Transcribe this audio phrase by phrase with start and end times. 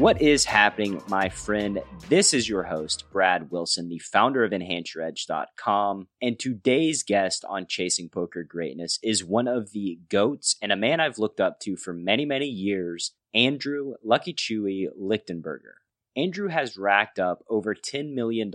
[0.00, 1.82] What is happening, my friend?
[2.08, 6.08] This is your host, Brad Wilson, the founder of EnhanceYourEdge.com.
[6.22, 11.00] And today's guest on Chasing Poker Greatness is one of the GOATs and a man
[11.00, 15.74] I've looked up to for many, many years, Andrew Lucky Chewy Lichtenberger.
[16.16, 18.50] Andrew has racked up over $10 million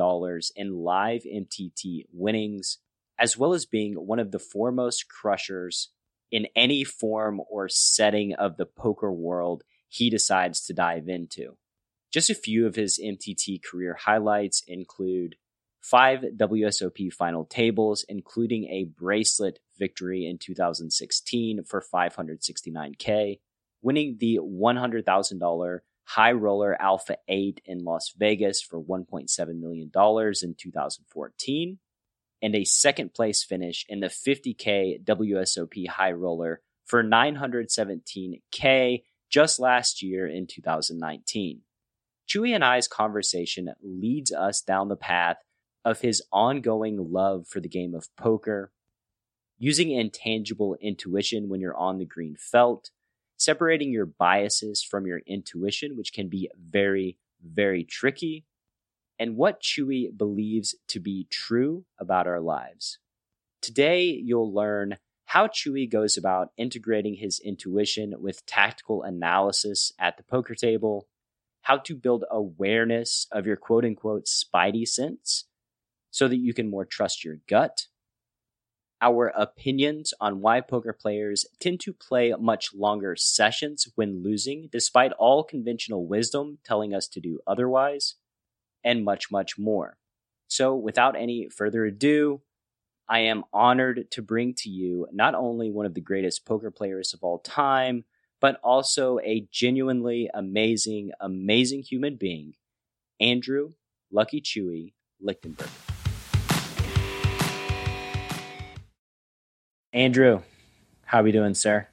[0.56, 2.80] in live MTT winnings,
[3.20, 5.92] as well as being one of the foremost crushers
[6.32, 9.64] in any form or setting of the poker world
[9.96, 11.56] he decides to dive into.
[12.12, 15.38] Just a few of his MTT career highlights include
[15.80, 23.40] five WSOP final tables, including a bracelet victory in 2016 for 569K,
[23.82, 29.90] winning the $100,000 High Roller Alpha 8 in Las Vegas for $1.7 million
[30.44, 31.80] in 2014,
[32.42, 39.04] and a second place finish in the 50K WSOP High Roller for 917K
[39.36, 41.60] just last year in 2019.
[42.26, 45.36] Chewy and I's conversation leads us down the path
[45.84, 48.72] of his ongoing love for the game of poker,
[49.58, 52.92] using intangible intuition when you're on the green felt,
[53.36, 58.46] separating your biases from your intuition, which can be very, very tricky,
[59.20, 63.00] and what Chewy believes to be true about our lives.
[63.62, 64.96] Today, you'll learn
[65.26, 71.08] how Chewy goes about integrating his intuition with tactical analysis at the poker table,
[71.62, 75.46] how to build awareness of your quote unquote spidey sense
[76.12, 77.88] so that you can more trust your gut,
[79.02, 85.12] our opinions on why poker players tend to play much longer sessions when losing, despite
[85.14, 88.16] all conventional wisdom telling us to do otherwise,
[88.84, 89.98] and much, much more.
[90.48, 92.42] So, without any further ado,
[93.08, 97.14] I am honored to bring to you not only one of the greatest poker players
[97.14, 98.04] of all time,
[98.42, 102.56] but also a genuinely amazing, amazing human being,
[103.20, 103.74] Andrew
[104.12, 105.70] Lucky Chewy Lichtenberg.
[109.94, 110.42] Andrew,
[111.06, 111.88] how are we doing, sir?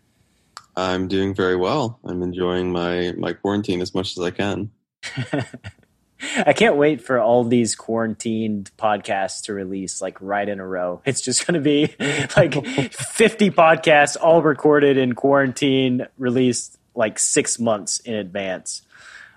[0.75, 2.01] I'm doing very well.
[2.05, 4.71] I'm enjoying my my quarantine as much as I can.
[6.47, 11.03] I can't wait for all these quarantined podcasts to release like right in a row.
[11.05, 11.95] It's just going to be
[12.37, 12.55] like
[12.93, 18.83] 50 podcasts all recorded in quarantine, released like six months in advance.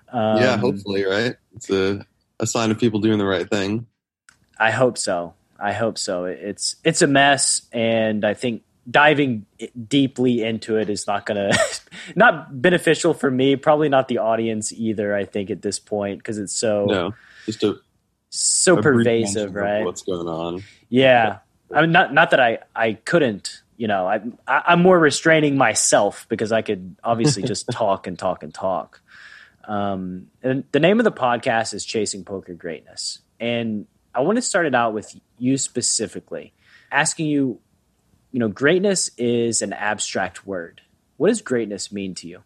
[0.10, 1.36] Um, yeah, hopefully, right?
[1.56, 2.06] It's a,
[2.40, 3.88] a sign of people doing the right thing.
[4.60, 5.34] I hope so.
[5.60, 6.26] I hope so.
[6.26, 9.46] It's it's a mess, and I think diving
[9.88, 11.60] deeply into it is not going to
[12.16, 16.38] not beneficial for me probably not the audience either i think at this point because
[16.38, 17.14] it's so no
[17.46, 17.76] just a
[18.36, 19.86] so a pervasive right?
[19.86, 20.64] what's going on.
[20.90, 21.40] Yeah.
[21.72, 21.78] yeah.
[21.78, 25.58] I mean not not that i i couldn't you know i, I i'm more restraining
[25.58, 29.02] myself because i could obviously just talk and talk and talk.
[29.68, 33.20] Um and the name of the podcast is chasing poker greatness.
[33.40, 36.54] And i want to start it out with you specifically
[36.92, 37.60] asking you
[38.36, 40.82] you know, greatness is an abstract word.
[41.16, 42.44] What does greatness mean to you?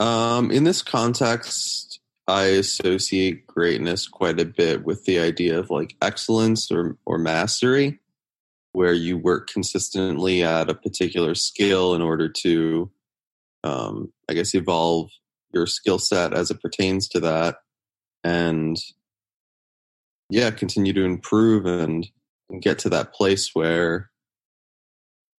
[0.00, 5.94] Um, in this context, I associate greatness quite a bit with the idea of like
[6.02, 8.00] excellence or, or mastery,
[8.72, 12.90] where you work consistently at a particular skill in order to,
[13.62, 15.10] um, I guess, evolve
[15.54, 17.58] your skill set as it pertains to that.
[18.24, 18.76] And
[20.28, 22.04] yeah, continue to improve and,
[22.50, 24.10] and get to that place where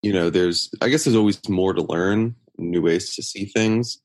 [0.01, 3.99] you know, there's I guess there's always more to learn, new ways to see things.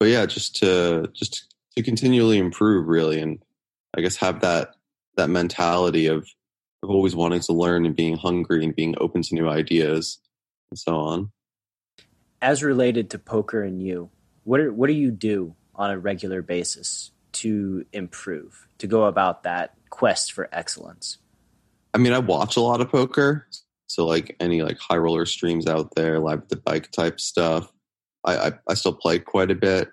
[0.00, 3.42] But yeah, just to just to continually improve really and
[3.96, 4.74] I guess have that
[5.16, 6.28] that mentality of
[6.82, 10.18] of always wanting to learn and being hungry and being open to new ideas
[10.70, 11.30] and so on.
[12.40, 14.10] As related to poker and you,
[14.44, 19.42] what are, what do you do on a regular basis to improve, to go about
[19.42, 21.18] that quest for excellence?
[21.92, 23.48] I mean, I watch a lot of poker,
[23.88, 27.72] so like any like high roller streams out there, live the bike type stuff.
[28.24, 29.88] I, I, I still play quite a bit.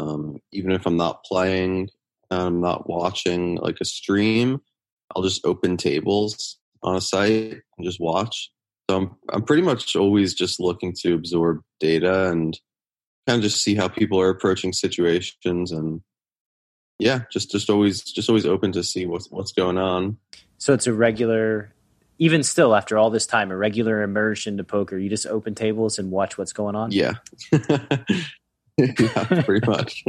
[0.00, 1.90] Um, even if I'm not playing,
[2.30, 4.60] I'm not watching like a stream,
[5.14, 8.50] I'll just open tables on a site and just watch.
[8.90, 12.58] So I'm I'm pretty much always just looking to absorb data and
[13.26, 16.00] kind of just see how people are approaching situations and
[16.98, 20.18] yeah, just just always just always open to see what's what's going on.
[20.58, 21.73] So it's a regular,
[22.18, 24.98] even still after all this time, a regular immersion to poker.
[24.98, 26.92] You just open tables and watch what's going on.
[26.92, 27.14] Yeah,
[28.76, 30.04] yeah, pretty much.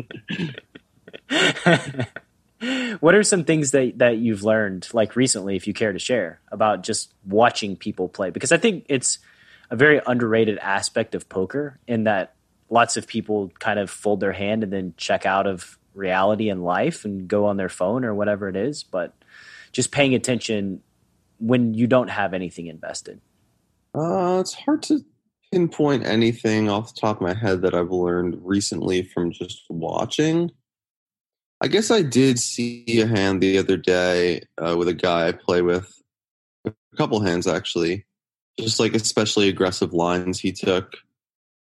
[2.99, 6.39] what are some things that that you've learned, like recently, if you care to share,
[6.51, 8.29] about just watching people play?
[8.29, 9.19] Because I think it's
[9.69, 12.35] a very underrated aspect of poker in that
[12.69, 16.63] lots of people kind of fold their hand and then check out of reality and
[16.63, 19.13] life and go on their phone or whatever it is, but
[19.71, 20.81] just paying attention
[21.39, 23.21] when you don't have anything invested.
[23.93, 24.99] Uh, it's hard to
[25.51, 30.51] pinpoint anything off the top of my head that I've learned recently from just watching.
[31.61, 35.31] I guess I did see a hand the other day uh, with a guy I
[35.31, 36.01] play with,
[36.65, 38.05] a couple hands actually,
[38.59, 40.97] just like especially aggressive lines he took,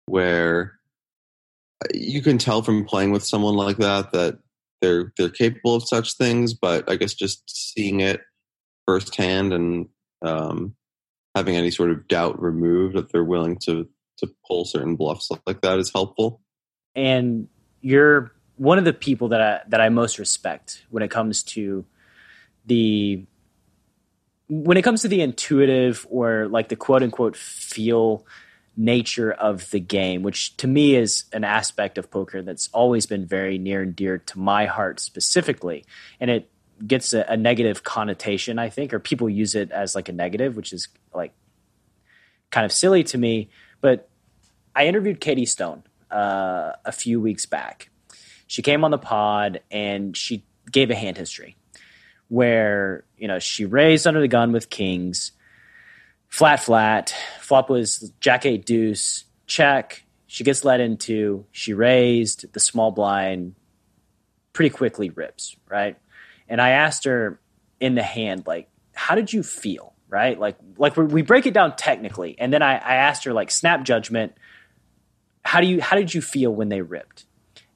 [0.06, 0.78] where
[1.93, 4.38] you can tell from playing with someone like that that
[4.81, 6.55] they're they're capable of such things.
[6.55, 8.20] But I guess just seeing it
[8.90, 9.88] firsthand and
[10.22, 10.75] um,
[11.37, 13.88] having any sort of doubt removed that they're willing to
[14.19, 16.40] to pull certain bluffs like that is helpful.
[16.96, 17.48] And
[17.81, 21.84] you're one of the people that I that I most respect when it comes to
[22.66, 23.25] the
[24.48, 28.26] when it comes to the intuitive or like the quote unquote feel
[28.76, 33.25] nature of the game, which to me is an aspect of poker that's always been
[33.25, 35.84] very near and dear to my heart specifically.
[36.19, 36.50] And it
[36.87, 40.56] gets a, a, negative connotation, I think, or people use it as like a negative,
[40.56, 41.32] which is like
[42.50, 43.50] kind of silly to me.
[43.81, 44.09] But
[44.75, 47.91] I interviewed Katie Stone uh, a few weeks back.
[48.47, 51.56] She came on the pod and she gave a hand history
[52.29, 55.32] where, you know, she raised under the gun with kings
[56.31, 57.15] flat flat.
[57.41, 60.05] Flop was jack eight deuce check.
[60.27, 61.44] She gets led into.
[61.53, 63.56] She raised the small blind.
[64.53, 65.97] Pretty quickly rips right,
[66.50, 67.41] and I asked her
[67.81, 69.94] in the hand like, how did you feel?
[70.08, 73.52] Right, like like we break it down technically, and then I, I asked her like
[73.52, 74.32] snap judgment.
[75.44, 77.26] How do you how did you feel when they ripped?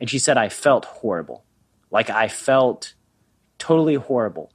[0.00, 1.44] And she said I felt horrible,
[1.92, 2.94] like I felt
[3.58, 4.50] totally horrible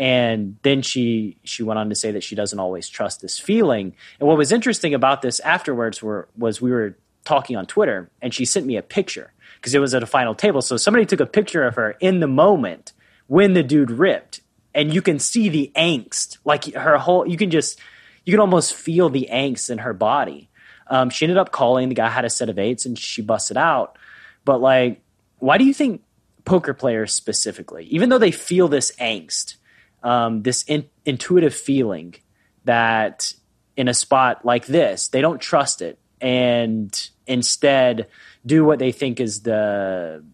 [0.00, 3.94] and then she she went on to say that she doesn't always trust this feeling
[4.18, 8.32] and what was interesting about this afterwards were, was we were talking on twitter and
[8.34, 11.20] she sent me a picture because it was at a final table so somebody took
[11.20, 12.92] a picture of her in the moment
[13.30, 14.40] when the dude ripped
[14.74, 16.38] and you can see the angst.
[16.44, 17.78] Like her whole you can just
[18.24, 20.50] you can almost feel the angst in her body.
[20.88, 23.56] Um, she ended up calling the guy had a set of eights and she busted
[23.56, 23.96] out.
[24.44, 25.00] But like
[25.38, 26.02] why do you think
[26.44, 29.56] poker players specifically even though they feel this angst
[30.02, 32.16] um, this in, intuitive feeling
[32.64, 33.32] that
[33.76, 38.08] in a spot like this, they don't trust it and instead
[38.44, 40.24] do what they think is the,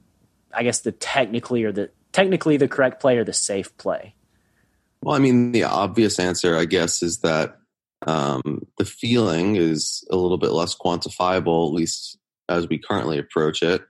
[0.51, 4.15] I guess, the technically or the technically the correct play or the safe play.
[5.03, 7.59] Well, I mean, the obvious answer, I guess, is that
[8.07, 12.17] um, the feeling is a little bit less quantifiable, at least
[12.49, 13.83] as we currently approach it,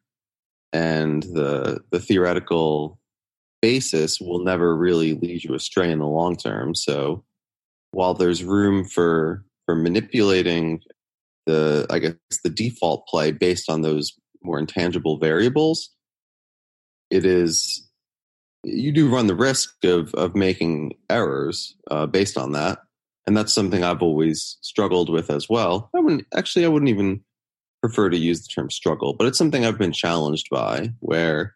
[0.73, 2.99] and the the theoretical
[3.62, 6.75] basis will never really lead you astray in the long term.
[6.75, 7.25] So
[7.93, 10.81] while there's room for for manipulating
[11.46, 15.90] the I guess the default play based on those more intangible variables,
[17.11, 17.86] it is
[18.66, 22.80] you do run the risk of of making errors uh, based on that,
[23.26, 25.88] and that's something I've always struggled with as well.
[25.94, 27.23] I wouldn't actually I wouldn't even
[27.80, 31.54] prefer to use the term struggle, but it's something I've been challenged by where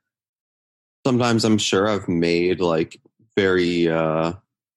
[1.04, 3.00] sometimes I'm sure I've made like
[3.36, 4.34] very uh,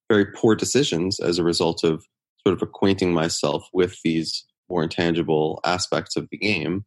[0.09, 2.05] very poor decisions as a result of
[2.45, 6.85] sort of acquainting myself with these more intangible aspects of the game.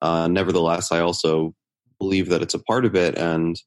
[0.00, 1.54] Uh, nevertheless, I also
[1.98, 3.60] believe that it's a part of it, and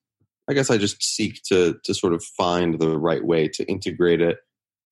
[0.49, 4.21] I guess I just seek to to sort of find the right way to integrate
[4.21, 4.39] it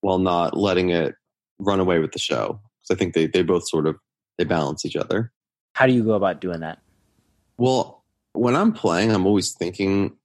[0.02, 1.16] while not letting it
[1.60, 2.62] run away with the show.
[2.80, 3.98] Because I think they they both sort of
[4.38, 5.32] they balance each other.
[5.74, 6.80] How do you go about doing that?
[7.58, 10.16] Well, when I'm playing, I'm always thinking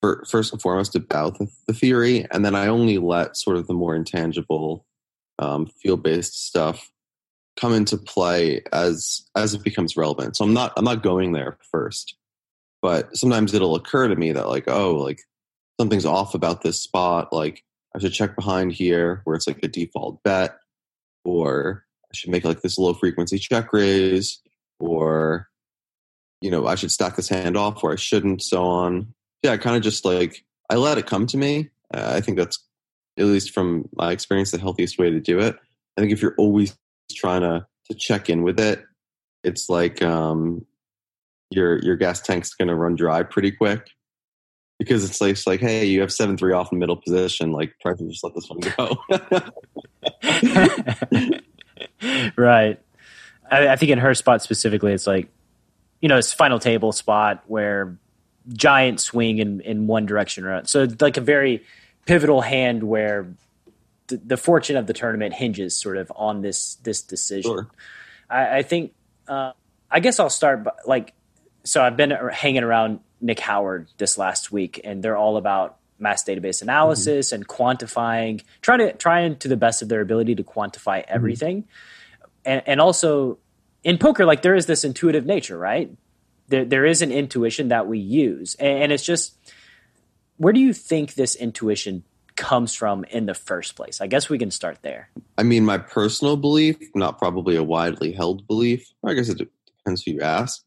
[0.00, 3.66] for, first and foremost about the, the, theory, and then I only let sort of
[3.66, 4.84] the more intangible,
[5.38, 6.90] um, field based stuff
[7.56, 10.36] come into play as as it becomes relevant.
[10.36, 12.16] So I'm not I'm not going there first,
[12.82, 15.20] but sometimes it'll occur to me that like oh like
[15.80, 17.32] something's off about this spot.
[17.32, 17.64] Like
[17.96, 20.56] I should check behind here where it's like a default bet,
[21.24, 24.40] or I should make like this low frequency check raise,
[24.78, 25.48] or
[26.42, 29.14] you know, I should stack this hand off or I shouldn't, so on.
[29.42, 31.70] Yeah, I kind of just like, I let it come to me.
[31.94, 32.58] Uh, I think that's,
[33.16, 35.54] at least from my experience, the healthiest way to do it.
[35.96, 36.76] I think if you're always
[37.14, 38.82] trying to, to check in with it,
[39.44, 40.66] it's like um,
[41.54, 43.90] your your gas tank's going to run dry pretty quick.
[44.78, 47.52] because it's like, it's like hey, you have seven three off in middle position.
[47.52, 48.96] Like try to just let this one go.
[52.36, 52.80] right.
[53.50, 55.28] I, I think in her spot specifically, it's like
[56.00, 57.96] you know, it's final table spot where
[58.48, 61.64] giant swing in in one direction or so It's like a very
[62.06, 63.32] pivotal hand where
[64.08, 67.52] the, the fortune of the tournament hinges sort of on this this decision.
[67.52, 67.68] Sure.
[68.28, 68.94] I, I think
[69.28, 69.52] uh,
[69.90, 71.14] I guess I'll start by, like
[71.64, 76.24] so I've been hanging around Nick Howard this last week, and they're all about mass
[76.24, 77.36] database analysis mm-hmm.
[77.36, 81.14] and quantifying, trying to trying to the best of their ability to quantify mm-hmm.
[81.14, 82.26] everything, mm-hmm.
[82.44, 83.38] and, and also
[83.84, 85.90] in poker, like there is this intuitive nature, right?
[86.48, 89.36] There there is an intuition that we use, and, and it's just
[90.36, 92.02] where do you think this intuition
[92.34, 94.00] comes from in the first place?
[94.00, 95.10] I guess we can start there.
[95.38, 98.90] I mean, my personal belief, not probably a widely held belief.
[99.04, 99.48] I guess it
[99.84, 100.64] depends who you ask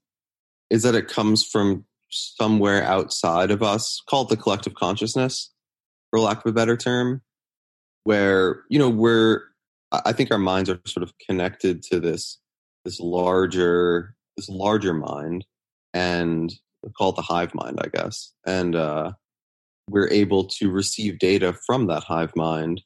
[0.69, 5.51] is that it comes from somewhere outside of us, called the collective consciousness,
[6.09, 7.21] for lack of a better term,
[8.03, 9.41] where, you know, we're,
[9.91, 12.39] I think our minds are sort of connected to this,
[12.83, 15.45] this larger, this larger mind,
[15.93, 16.53] and
[16.97, 18.33] call it the hive mind, I guess.
[18.45, 19.13] And, uh,
[19.89, 22.81] we're able to receive data from that hive mind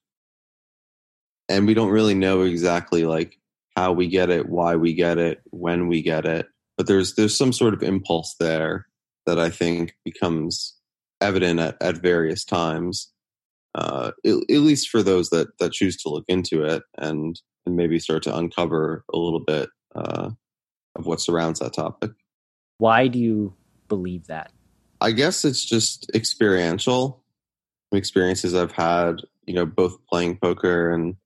[1.48, 3.38] and we don't really know exactly like
[3.76, 6.48] how we get it why we get it when we get it
[6.80, 8.88] but there's there's some sort of impulse there
[9.26, 10.78] that I think becomes
[11.20, 13.12] evident at, at various times,
[13.76, 17.76] uh, at, at, least for those that that choose to look into it and and
[17.76, 20.30] maybe start to uncover a little bit uh,
[20.96, 22.12] of what surrounds that topic.
[22.78, 23.56] Why do you
[23.90, 24.54] believe that?
[25.02, 27.26] I guess it's just experiential
[27.92, 31.18] experiences I've had, you know, both playing poker and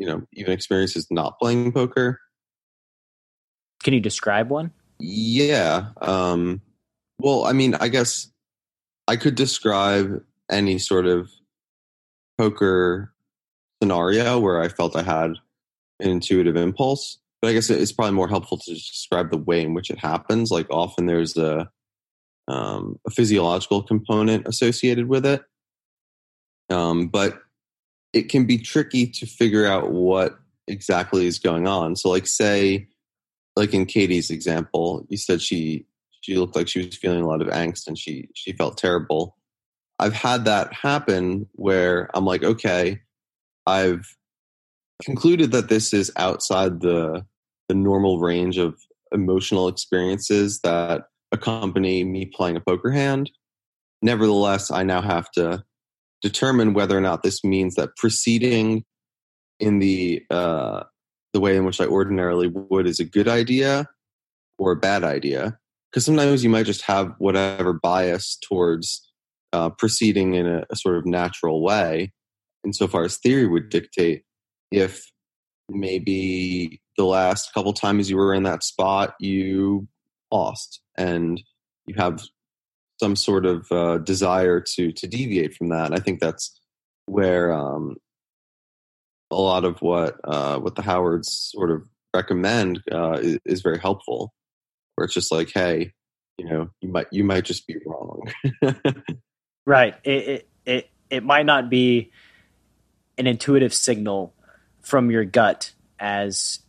[0.00, 2.18] you know even experiences not playing poker
[3.82, 4.72] can you describe one?
[4.98, 5.88] Yeah.
[6.00, 6.60] Um,
[7.18, 8.30] well, I mean, I guess
[9.08, 11.30] I could describe any sort of
[12.38, 13.12] poker
[13.82, 15.32] scenario where I felt I had
[16.00, 17.18] an intuitive impulse.
[17.40, 20.50] But I guess it's probably more helpful to describe the way in which it happens.
[20.50, 21.70] Like often there's a,
[22.48, 25.42] um, a physiological component associated with it.
[26.68, 27.40] Um, but
[28.12, 31.96] it can be tricky to figure out what exactly is going on.
[31.96, 32.88] So, like, say
[33.56, 35.86] like in Katie's example, you said she
[36.20, 39.36] she looked like she was feeling a lot of angst and she she felt terrible.
[39.98, 43.00] I've had that happen where I'm like, okay,
[43.66, 44.16] I've
[45.02, 47.24] concluded that this is outside the
[47.68, 48.76] the normal range of
[49.12, 51.02] emotional experiences that
[51.32, 53.30] accompany me playing a poker hand.
[54.02, 55.64] Nevertheless, I now have to
[56.22, 58.84] determine whether or not this means that proceeding
[59.58, 60.84] in the uh,
[61.32, 63.88] the way in which I ordinarily would is a good idea
[64.58, 65.58] or a bad idea.
[65.90, 69.10] Because sometimes you might just have whatever bias towards
[69.52, 72.12] uh, proceeding in a, a sort of natural way,
[72.64, 74.22] insofar as theory would dictate.
[74.70, 75.10] If
[75.68, 79.88] maybe the last couple times you were in that spot, you
[80.30, 81.42] lost, and
[81.86, 82.22] you have
[83.00, 85.86] some sort of uh, desire to to deviate from that.
[85.86, 86.60] And I think that's
[87.06, 87.96] where um,
[89.30, 91.82] a lot of what uh, what the Howards sort of
[92.14, 94.32] recommend uh, is, is, very helpful.
[94.94, 95.92] Where it's just like, hey,
[96.38, 98.22] you know, you might you might just be wrong.
[99.66, 99.94] right.
[100.04, 102.10] It, it it it might not be
[103.18, 104.34] an intuitive signal
[104.80, 106.60] from your gut as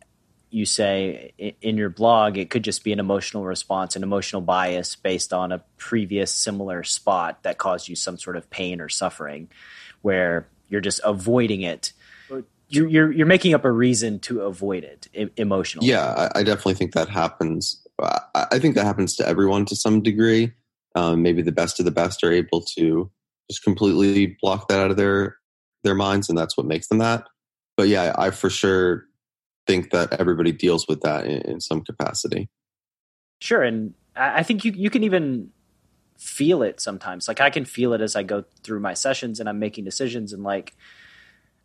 [0.50, 4.98] you say in your blog it could just be an emotional response an emotional bias
[4.98, 9.48] based on a previous similar spot that caused you some sort of pain or suffering
[10.02, 11.94] where you're just avoiding it
[12.72, 15.88] you're, you're, you're making up a reason to avoid it emotionally.
[15.88, 17.86] Yeah, I, I definitely think that happens.
[18.02, 20.54] I, I, think that happens to everyone to some degree.
[20.96, 23.12] Um, maybe the best of the best are able to
[23.50, 25.38] just completely block that out of their
[25.84, 27.28] their minds, and that's what makes them that.
[27.76, 29.06] But yeah, I for sure
[29.68, 32.50] think that everybody deals with that in, in some capacity.
[33.40, 35.50] Sure, and I think you you can even
[36.18, 37.28] feel it sometimes.
[37.28, 40.34] Like I can feel it as I go through my sessions and I'm making decisions
[40.34, 40.76] and like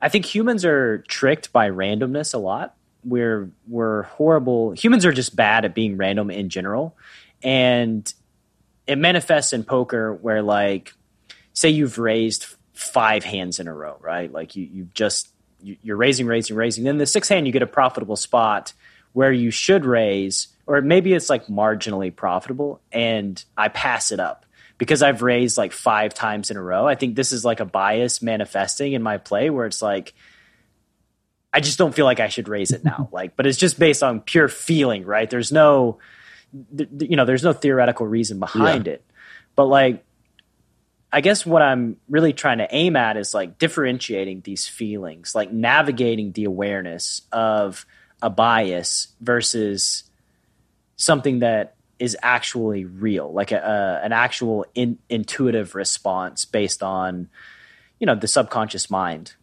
[0.00, 2.76] I think humans are tricked by randomness a lot.
[3.04, 4.72] We're we're horrible.
[4.72, 6.96] Humans are just bad at being random in general,
[7.42, 8.12] and
[8.86, 10.92] it manifests in poker where like
[11.52, 14.30] say you've raised five hands in a row, right?
[14.30, 15.28] Like you you just
[15.62, 16.84] you're raising, raising, raising.
[16.84, 18.72] Then the sixth hand, you get a profitable spot
[19.12, 24.45] where you should raise, or maybe it's like marginally profitable, and I pass it up
[24.78, 26.87] because I've raised like five times in a row.
[26.87, 30.14] I think this is like a bias manifesting in my play where it's like
[31.52, 33.09] I just don't feel like I should raise it now.
[33.12, 35.30] Like, but it's just based on pure feeling, right?
[35.30, 35.99] There's no,
[36.76, 38.95] th- you know, there's no theoretical reason behind yeah.
[38.95, 39.04] it.
[39.54, 40.04] But like
[41.12, 45.52] I guess what I'm really trying to aim at is like differentiating these feelings, like
[45.52, 47.87] navigating the awareness of
[48.21, 50.04] a bias versus
[50.97, 57.28] something that is actually real, like a, a an actual in, intuitive response based on,
[57.98, 59.34] you know, the subconscious mind.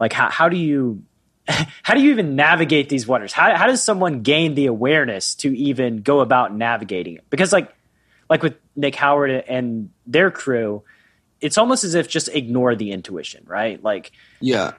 [0.00, 1.04] Like how how do you
[1.82, 3.32] how do you even navigate these waters?
[3.32, 7.24] How how does someone gain the awareness to even go about navigating it?
[7.30, 7.74] Because like
[8.28, 10.82] like with Nick Howard and their crew,
[11.40, 13.82] it's almost as if just ignore the intuition, right?
[13.82, 14.72] Like yeah.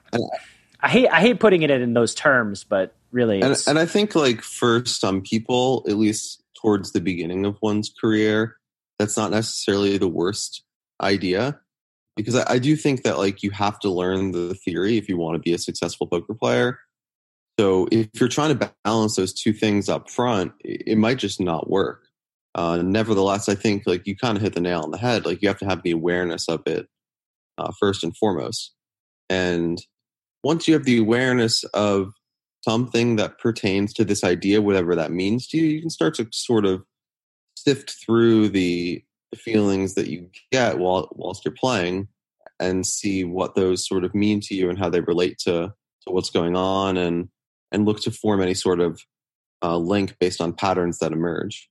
[0.80, 4.14] I hate I hate putting it in those terms, but really, and, and I think
[4.14, 8.56] like for some people, at least towards the beginning of one's career,
[8.98, 10.64] that's not necessarily the worst
[11.02, 11.60] idea
[12.16, 15.16] because I, I, do think that like you have to learn the theory if you
[15.16, 16.78] want to be a successful poker player.
[17.58, 21.40] So if you're trying to balance those two things up front, it, it might just
[21.40, 22.06] not work.
[22.54, 25.26] Uh, nevertheless, I think like you kind of hit the nail on the head.
[25.26, 26.86] Like you have to have the awareness of it
[27.58, 28.72] uh, first and foremost.
[29.28, 29.82] And
[30.44, 32.12] once you have the awareness of
[32.64, 36.28] something that pertains to this idea, whatever that means to you, you can start to
[36.32, 36.82] sort of
[37.56, 42.08] sift through the, the feelings that you get while whilst you're playing
[42.58, 46.12] and see what those sort of mean to you and how they relate to to
[46.12, 47.28] what's going on and
[47.72, 49.00] and look to form any sort of
[49.62, 51.68] uh, link based on patterns that emerge.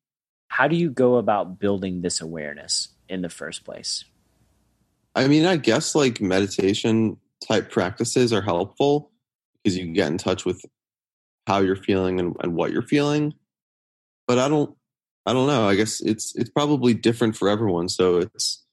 [0.49, 4.03] How do you go about building this awareness in the first place?
[5.15, 9.11] I mean, I guess like meditation type practices are helpful
[9.63, 10.65] because you can get in touch with
[11.47, 13.33] how you're feeling and, and what you're feeling.
[14.27, 14.75] But I don't
[15.25, 15.67] I don't know.
[15.67, 17.89] I guess it's it's probably different for everyone.
[17.89, 18.63] So it's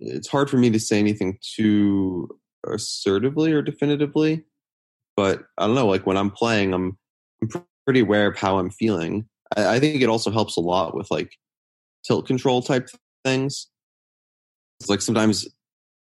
[0.00, 2.28] it's hard for me to say anything too
[2.66, 4.44] assertively or definitively.
[5.16, 5.86] But I don't know.
[5.86, 6.98] Like when I'm playing, I'm,
[7.42, 9.26] I'm pretty aware of how I'm feeling.
[9.56, 11.36] I, I think it also helps a lot with like
[12.04, 12.88] tilt control type
[13.24, 13.68] things.
[14.80, 15.46] It's like sometimes,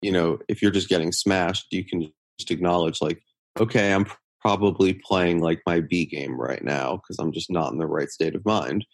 [0.02, 3.22] you know, if you're just getting smashed, you can just acknowledge like,
[3.60, 4.06] okay, I'm
[4.42, 8.10] probably playing like my B game right now because I'm just not in the right
[8.10, 8.86] state of mind.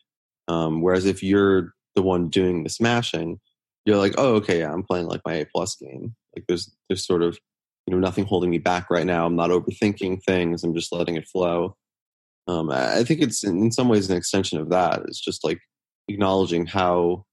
[0.48, 3.40] Um, whereas if you're the one doing the smashing,
[3.86, 6.16] you're like, oh, okay, yeah, I'm playing like my A plus game.
[6.36, 7.40] Like there's there's sort of
[7.86, 9.26] you know nothing holding me back right now.
[9.26, 10.64] I'm not overthinking things.
[10.64, 11.76] I'm just letting it flow.
[12.48, 15.02] Um, I think it's in some ways an extension of that.
[15.08, 15.60] It's just like
[16.08, 17.26] acknowledging how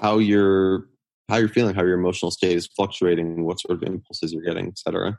[0.00, 0.88] how you're
[1.28, 4.68] how you're feeling, how your emotional state is fluctuating, what sort of impulses you're getting,
[4.68, 5.18] etc.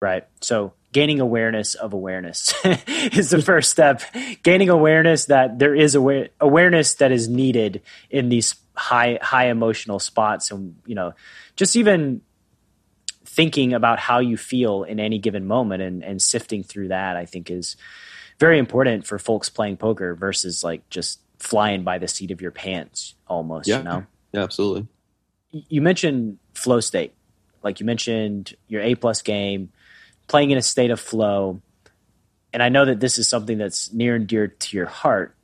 [0.00, 0.24] Right.
[0.40, 2.54] So gaining awareness of awareness
[3.12, 4.02] is the first step.
[4.42, 9.98] Gaining awareness that there is aware- awareness that is needed in these high high emotional
[9.98, 11.14] spots, and you know,
[11.56, 12.20] just even
[13.24, 17.24] thinking about how you feel in any given moment and, and sifting through that, I
[17.24, 17.76] think is
[18.38, 22.50] very important for folks playing poker versus like just flying by the seat of your
[22.50, 23.68] pants almost.
[23.68, 23.78] Yeah.
[23.78, 24.06] You know?
[24.32, 24.86] Yeah, absolutely.
[25.50, 27.14] You mentioned flow state.
[27.62, 29.70] Like you mentioned your A plus game
[30.28, 31.60] playing in a state of flow.
[32.52, 35.34] And I know that this is something that's near and dear to your heart.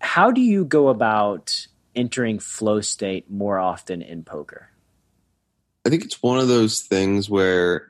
[0.00, 4.70] How, do you go about entering flow state more often in poker?
[5.84, 7.88] I think it's one of those things where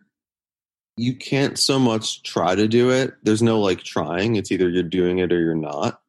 [0.97, 3.15] you can't so much try to do it.
[3.23, 4.37] There's no like trying.
[4.37, 6.01] It's either you're doing it or you're not.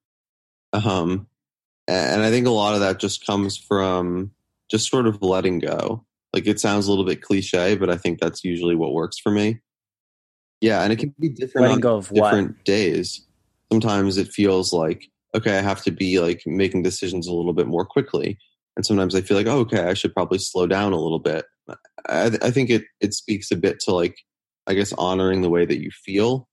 [0.73, 1.27] Um,
[1.87, 4.31] and I think a lot of that just comes from
[4.69, 6.05] just sort of letting go.
[6.33, 9.31] Like it sounds a little bit cliche, but I think that's usually what works for
[9.31, 9.59] me.
[10.61, 12.65] Yeah, and it can be different Letting on different what?
[12.65, 13.25] days.
[13.71, 17.67] Sometimes it feels like okay, I have to be like making decisions a little bit
[17.67, 18.37] more quickly,
[18.75, 21.45] and sometimes I feel like oh, okay, I should probably slow down a little bit.
[22.07, 24.17] I, I think it it speaks a bit to like
[24.67, 26.47] I guess honoring the way that you feel.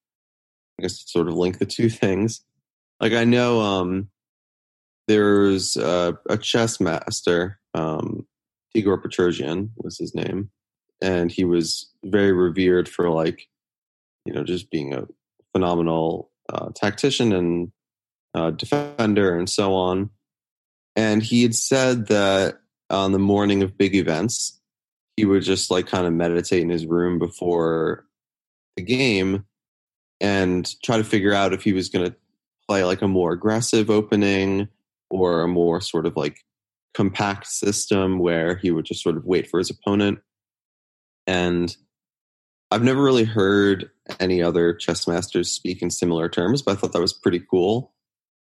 [0.79, 2.43] I guess sort of link the two things.
[3.01, 4.09] Like I know um,
[5.07, 8.27] there's a, a chess master um,
[8.77, 10.51] Igor Petrosian was his name,
[11.01, 13.49] and he was very revered for like,
[14.25, 15.07] you know, just being a
[15.53, 17.73] phenomenal uh, tactician and
[18.35, 20.11] uh, defender and so on.
[20.95, 22.59] And he had said that
[22.91, 24.61] on the morning of big events,
[25.17, 28.05] he would just like kind of meditate in his room before
[28.77, 29.47] the game
[30.21, 32.17] and try to figure out if he was going to
[32.69, 34.69] play like a more aggressive opening
[35.11, 36.45] or a more sort of like
[36.96, 40.18] compact system where he would just sort of wait for his opponent.
[41.26, 41.76] And
[42.70, 46.94] I've never really heard any other chess masters speak in similar terms, but I thought
[46.94, 47.92] that was pretty cool.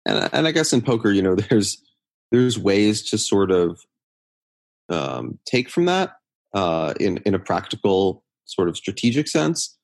[0.05, 1.83] And and I guess in poker, you know, there's
[2.31, 3.81] there's ways to sort of
[4.89, 6.13] um, take from that
[6.53, 9.77] uh, in in a practical sort of strategic sense.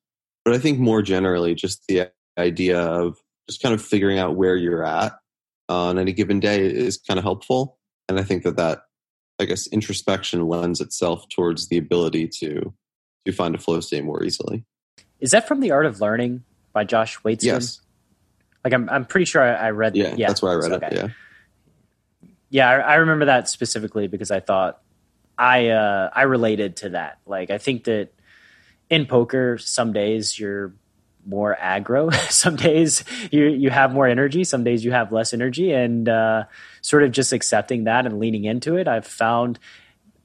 [0.45, 3.17] But I think more generally, just the idea of
[3.49, 5.13] just kind of figuring out where you're at
[5.67, 7.79] on any given day is kind of helpful
[8.11, 8.83] and I think that that
[9.39, 12.73] I guess introspection lends itself towards the ability to
[13.25, 14.65] to find a flow state more easily.
[15.19, 16.43] Is that from The Art of Learning
[16.73, 17.43] by Josh Waitzkin?
[17.43, 17.81] Yes.
[18.63, 19.95] Like I'm, I'm pretty sure I, I read.
[19.95, 20.87] Yeah, yeah, that's where I read okay.
[20.87, 20.93] it.
[20.93, 21.07] Yeah.
[22.49, 24.81] Yeah, I, I, remember that specifically because I thought
[25.37, 27.19] I uh, I related to that.
[27.25, 28.09] Like I think that
[28.89, 30.73] in poker, some days you're
[31.25, 32.13] more aggro.
[32.31, 34.43] some days you you have more energy.
[34.43, 36.45] Some days you have less energy, and uh,
[36.81, 38.87] sort of just accepting that and leaning into it.
[38.87, 39.59] I've found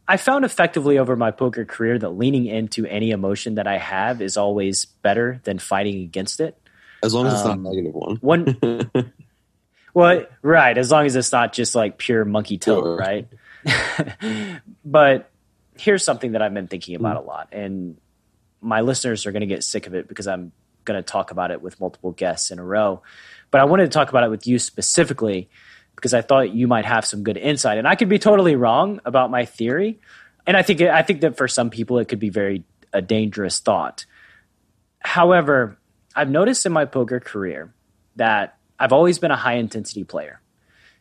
[0.08, 4.22] I found effectively over my poker career that leaning into any emotion that I have
[4.22, 6.56] is always better than fighting against it.
[7.02, 8.16] As long as um, it's not a um, negative one.
[8.16, 9.12] One.
[9.94, 10.78] well, right.
[10.78, 12.96] As long as it's not just like pure monkey tilt, sure.
[12.96, 13.28] right?
[14.84, 15.30] but
[15.76, 17.24] here's something that I've been thinking about mm.
[17.24, 17.98] a lot, and
[18.60, 20.52] my listeners are going to get sick of it because I'm
[20.86, 23.02] going to talk about it with multiple guests in a row.
[23.50, 25.50] But I wanted to talk about it with you specifically
[25.94, 29.00] because I thought you might have some good insight, and I could be totally wrong
[29.04, 30.00] about my theory.
[30.46, 33.60] And I think I think that for some people it could be very a dangerous
[33.60, 34.06] thought.
[35.00, 35.78] However,
[36.14, 37.74] I've noticed in my poker career
[38.16, 40.40] that I've always been a high intensity player.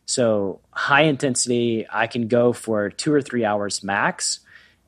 [0.04, 4.40] So high intensity, I can go for two or three hours max,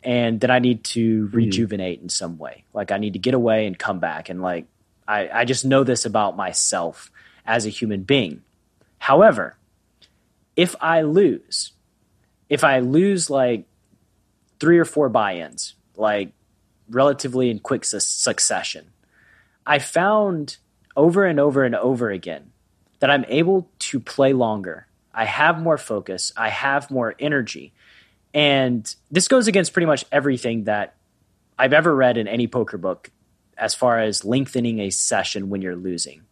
[0.03, 1.37] and then I need to mm-hmm.
[1.37, 2.65] rejuvenate in some way.
[2.73, 4.29] Like I need to get away and come back.
[4.29, 4.67] And like
[5.09, 7.11] I, I just know this about myself
[7.45, 8.43] as a human being.
[8.99, 9.57] However,
[10.55, 11.73] if I lose,
[12.49, 13.65] if I lose like
[14.61, 16.33] three or four buy-ins, like
[16.89, 18.91] relatively in quick su- succession,
[19.67, 20.59] I found
[20.95, 22.53] over and over and over again
[23.01, 27.73] that I'm able to play longer I have more focus, I have more energy.
[28.33, 30.95] And this goes against pretty much everything that
[31.59, 33.11] I've ever read in any poker book
[33.59, 36.23] as far as lengthening a session when you're losing.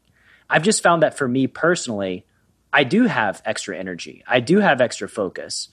[0.48, 2.24] I've just found that for me personally,
[2.72, 4.22] I do have extra energy.
[4.26, 5.68] I do have extra focus.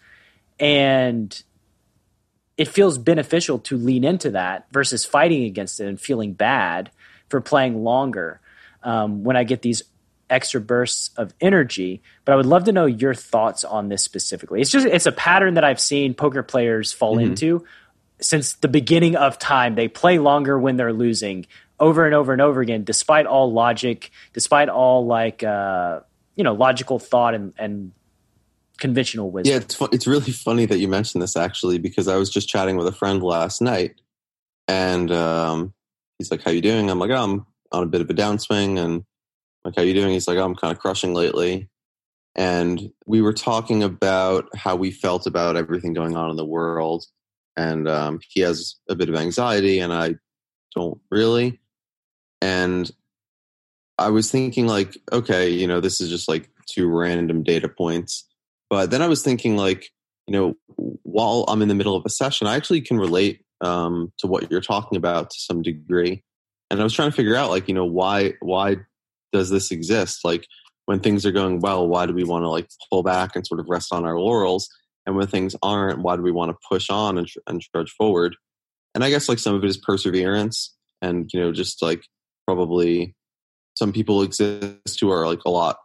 [0.60, 1.44] And
[2.58, 6.92] it feels beneficial to lean into that versus fighting against it and feeling bad
[7.30, 8.40] for playing longer
[8.84, 9.84] um, when I get these
[10.30, 12.02] extra bursts of energy.
[12.26, 14.62] But I would love to know your thoughts on this specifically.
[14.62, 17.32] It's just it's a pattern that I've seen poker players fall mm-hmm.
[17.32, 17.66] into
[18.20, 19.76] since the beginning of time.
[19.76, 21.46] They play longer when they're losing
[21.80, 26.02] over and over and over again, despite all logic, despite all like uh,
[26.36, 27.92] you know logical thought and, and
[28.78, 29.52] conventional wisdom.
[29.52, 32.48] Yeah, it's fu- it's really funny that you mentioned this actually because I was just
[32.50, 34.02] chatting with a friend last night,
[34.68, 35.74] and um,
[36.18, 38.78] he's like, "How you doing?" I'm like, oh, "I'm on a bit of a downswing,"
[38.78, 39.04] and
[39.66, 40.12] like, how you doing?
[40.12, 41.70] He's like, oh, I'm kind of crushing lately.
[42.36, 47.06] And we were talking about how we felt about everything going on in the world.
[47.56, 50.16] And um, he has a bit of anxiety, and I
[50.76, 51.60] don't really.
[52.42, 52.90] And
[53.98, 58.28] I was thinking, like, okay, you know, this is just like two random data points.
[58.70, 59.90] But then I was thinking, like,
[60.28, 60.56] you know,
[61.04, 64.50] while I'm in the middle of a session, I actually can relate um, to what
[64.50, 66.24] you're talking about to some degree.
[66.72, 68.78] And I was trying to figure out, like, you know, why why
[69.32, 70.24] does this exist?
[70.24, 70.48] Like
[70.86, 73.60] when things are going well, why do we want to like pull back and sort
[73.60, 74.70] of rest on our laurels?
[75.06, 78.36] And when things aren't, why do we want to push on and, and trudge forward?
[78.96, 82.04] And I guess like some of it is perseverance and, you know, just like
[82.46, 83.16] probably
[83.76, 85.78] some people exist who are like a lot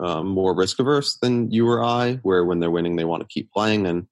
[0.00, 3.28] um, more risk averse than you or I, where when they're winning, they want to
[3.28, 3.86] keep playing.
[3.86, 4.06] And,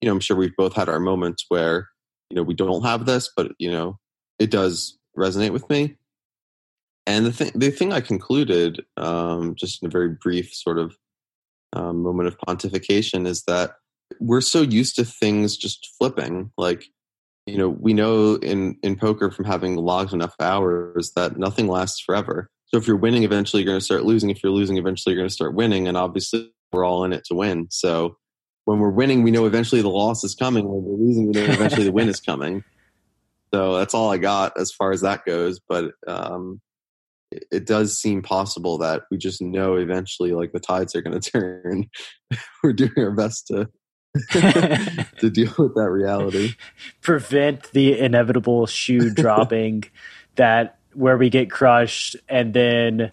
[0.00, 1.88] you know, I'm sure we've both had our moments where,
[2.28, 3.98] you know, we don't have this, but, you know,
[4.38, 5.96] it does resonate with me.
[7.06, 10.96] And the thing, the thing I concluded, um, just in a very brief sort of
[11.72, 13.72] um, moment of pontification, is that
[14.20, 16.50] we're so used to things just flipping.
[16.56, 16.84] Like,
[17.46, 22.00] you know, we know in in poker from having logged enough hours that nothing lasts
[22.00, 22.48] forever.
[22.66, 24.30] So if you're winning, eventually you're going to start losing.
[24.30, 25.88] If you're losing, eventually you're going to start winning.
[25.88, 27.66] And obviously, we're all in it to win.
[27.70, 28.16] So
[28.64, 30.66] when we're winning, we know eventually the loss is coming.
[30.68, 32.64] When we're losing, we know eventually the win is coming.
[33.52, 35.60] So that's all I got as far as that goes.
[35.68, 36.60] But um,
[37.50, 41.30] it does seem possible that we just know eventually like the tides are going to
[41.30, 41.90] turn
[42.62, 43.68] we're doing our best to
[44.30, 46.54] to deal with that reality.
[47.00, 49.84] Prevent the inevitable shoe dropping
[50.36, 53.12] that where we get crushed and then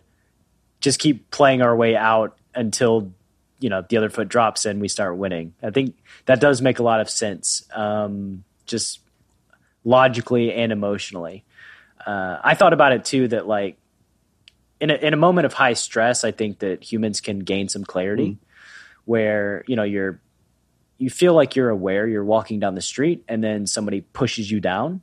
[0.82, 3.14] just keep playing our way out until
[3.60, 5.54] you know the other foot drops and we start winning.
[5.64, 9.00] I think that does make a lot of sense um, just
[9.84, 11.46] logically and emotionally.
[12.06, 13.78] Uh, i thought about it too that like
[14.80, 17.84] in a, in a moment of high stress, I think that humans can gain some
[17.84, 18.38] clarity, mm.
[19.06, 20.20] where you know you're
[21.00, 24.60] you feel like you're aware you're walking down the street and then somebody pushes you
[24.60, 25.02] down.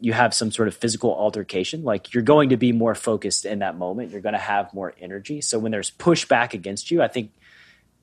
[0.00, 3.60] You have some sort of physical altercation, like you're going to be more focused in
[3.60, 4.10] that moment.
[4.10, 5.40] You're going to have more energy.
[5.40, 7.32] So when there's pushback against you, I think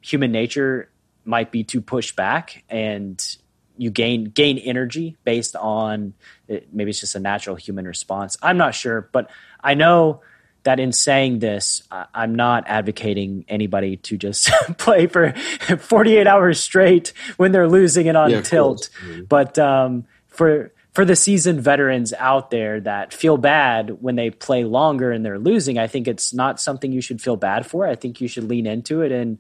[0.01, 0.89] human nature
[1.25, 3.37] might be to push back and
[3.77, 6.13] you gain gain energy based on
[6.47, 8.37] it, maybe it's just a natural human response.
[8.41, 9.29] I'm not sure, but
[9.61, 10.21] I know
[10.65, 15.31] that in saying this, I'm not advocating anybody to just play for
[15.79, 18.89] 48 hours straight when they're losing it on yeah, tilt.
[19.05, 19.23] Mm-hmm.
[19.25, 24.63] But um, for for the seasoned veterans out there that feel bad when they play
[24.63, 27.85] longer and they're losing, I think it's not something you should feel bad for.
[27.85, 29.37] I think you should lean into it and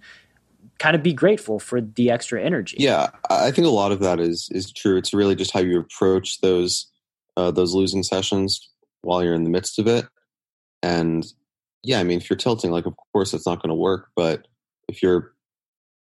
[0.77, 2.77] kind of be grateful for the extra energy.
[2.79, 4.97] Yeah, I think a lot of that is is true.
[4.97, 6.85] It's really just how you approach those
[7.35, 8.69] uh, those losing sessions
[9.01, 10.05] while you're in the midst of it.
[10.85, 11.25] And
[11.83, 14.09] yeah, I mean, if you're tilting, like of course it's not going to work.
[14.15, 14.47] But
[14.87, 15.33] if you're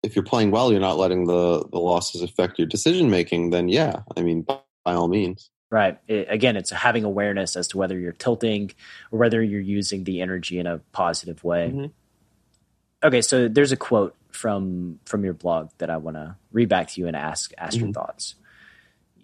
[0.02, 3.50] if you're playing well, you're not letting the the losses affect your decision making.
[3.50, 5.50] Then yeah, I mean, by, by all means.
[5.70, 5.98] Right.
[6.06, 8.72] It, again, it's having awareness as to whether you're tilting
[9.10, 11.72] or whether you're using the energy in a positive way.
[11.74, 13.06] Mm-hmm.
[13.06, 16.88] Okay, so there's a quote from from your blog that I want to read back
[16.88, 17.86] to you and ask ask mm-hmm.
[17.86, 18.34] your thoughts.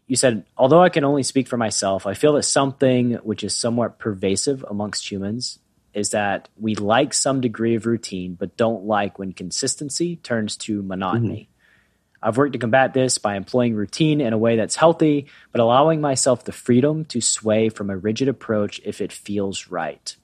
[0.08, 3.54] You said, although I can only speak for myself, I feel that something which is
[3.54, 5.58] somewhat pervasive amongst humans
[5.92, 10.82] is that we like some degree of routine, but don't like when consistency turns to
[10.82, 11.50] monotony.
[11.50, 12.28] Mm-hmm.
[12.28, 16.00] I've worked to combat this by employing routine in a way that's healthy, but allowing
[16.00, 20.16] myself the freedom to sway from a rigid approach if it feels right.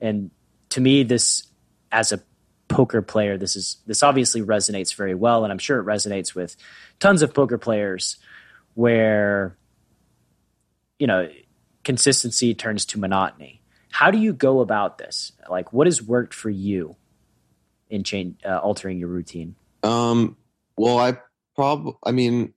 [0.00, 0.30] And
[0.70, 1.48] to me, this,
[1.90, 2.22] as a
[2.68, 6.56] poker player, this is this obviously resonates very well, and I'm sure it resonates with
[6.98, 8.16] tons of poker players
[8.74, 9.56] where
[10.98, 11.28] you know
[11.84, 13.60] consistency turns to monotony.
[13.90, 15.32] How do you go about this?
[15.50, 16.96] Like, what has worked for you
[17.90, 19.54] in change uh, altering your routine?
[19.82, 20.36] Um,
[20.76, 21.18] well, I
[21.54, 22.54] prob I mean,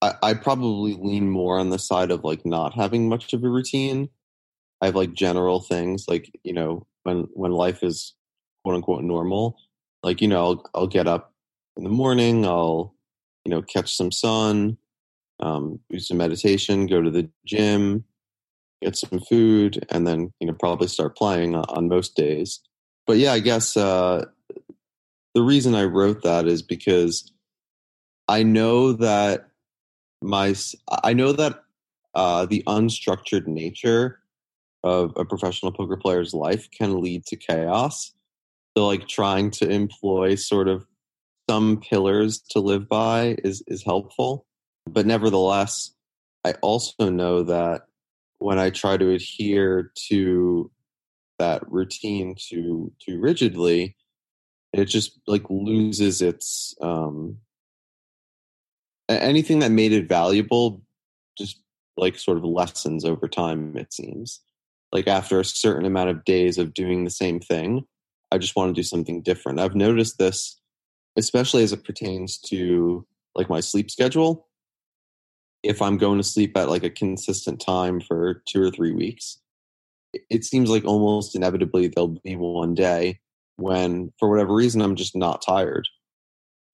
[0.00, 3.48] I, I probably lean more on the side of like not having much of a
[3.48, 4.08] routine.
[4.80, 8.14] I have like general things like you know when when life is
[8.62, 9.56] quote unquote normal.
[10.02, 11.32] Like, you know, I'll, I'll get up
[11.76, 12.94] in the morning, I'll,
[13.48, 14.76] you know, catch some sun,
[15.40, 18.04] um, do some meditation, go to the gym,
[18.82, 22.60] get some food, and then, you know, probably start playing on most days.
[23.06, 24.26] But yeah, I guess uh,
[25.34, 27.32] the reason I wrote that is because
[28.28, 29.48] I know that
[30.20, 30.54] my,
[31.02, 31.62] I know that
[32.14, 34.20] uh, the unstructured nature
[34.84, 38.12] of a professional poker player's life can lead to chaos
[38.76, 40.86] so like trying to employ sort of
[41.48, 44.46] some pillars to live by is is helpful
[44.86, 45.92] but nevertheless
[46.44, 47.82] i also know that
[48.38, 50.70] when i try to adhere to
[51.38, 53.96] that routine too too rigidly
[54.72, 57.36] it just like loses its um
[59.08, 60.82] anything that made it valuable
[61.36, 61.60] just
[61.96, 64.40] like sort of lessens over time it seems
[64.92, 67.84] like after a certain amount of days of doing the same thing
[68.30, 69.58] I just want to do something different.
[69.58, 70.57] I've noticed this,
[71.18, 74.46] especially as it pertains to like my sleep schedule.
[75.62, 79.38] If I'm going to sleep at like a consistent time for two or three weeks,
[80.30, 83.18] it seems like almost inevitably there'll be one day
[83.56, 85.86] when, for whatever reason, I'm just not tired.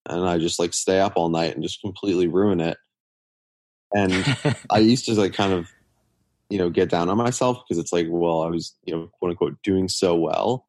[0.07, 2.77] And I just like stay up all night and just completely ruin it.
[3.95, 4.13] And
[4.71, 5.69] I used to like kind of,
[6.51, 9.31] you know, get down on myself because it's like, well, I was, you know, quote
[9.31, 10.67] unquote, doing so well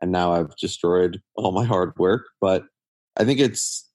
[0.00, 2.28] and now I've destroyed all my hard work.
[2.40, 2.64] But
[3.18, 3.88] I think it's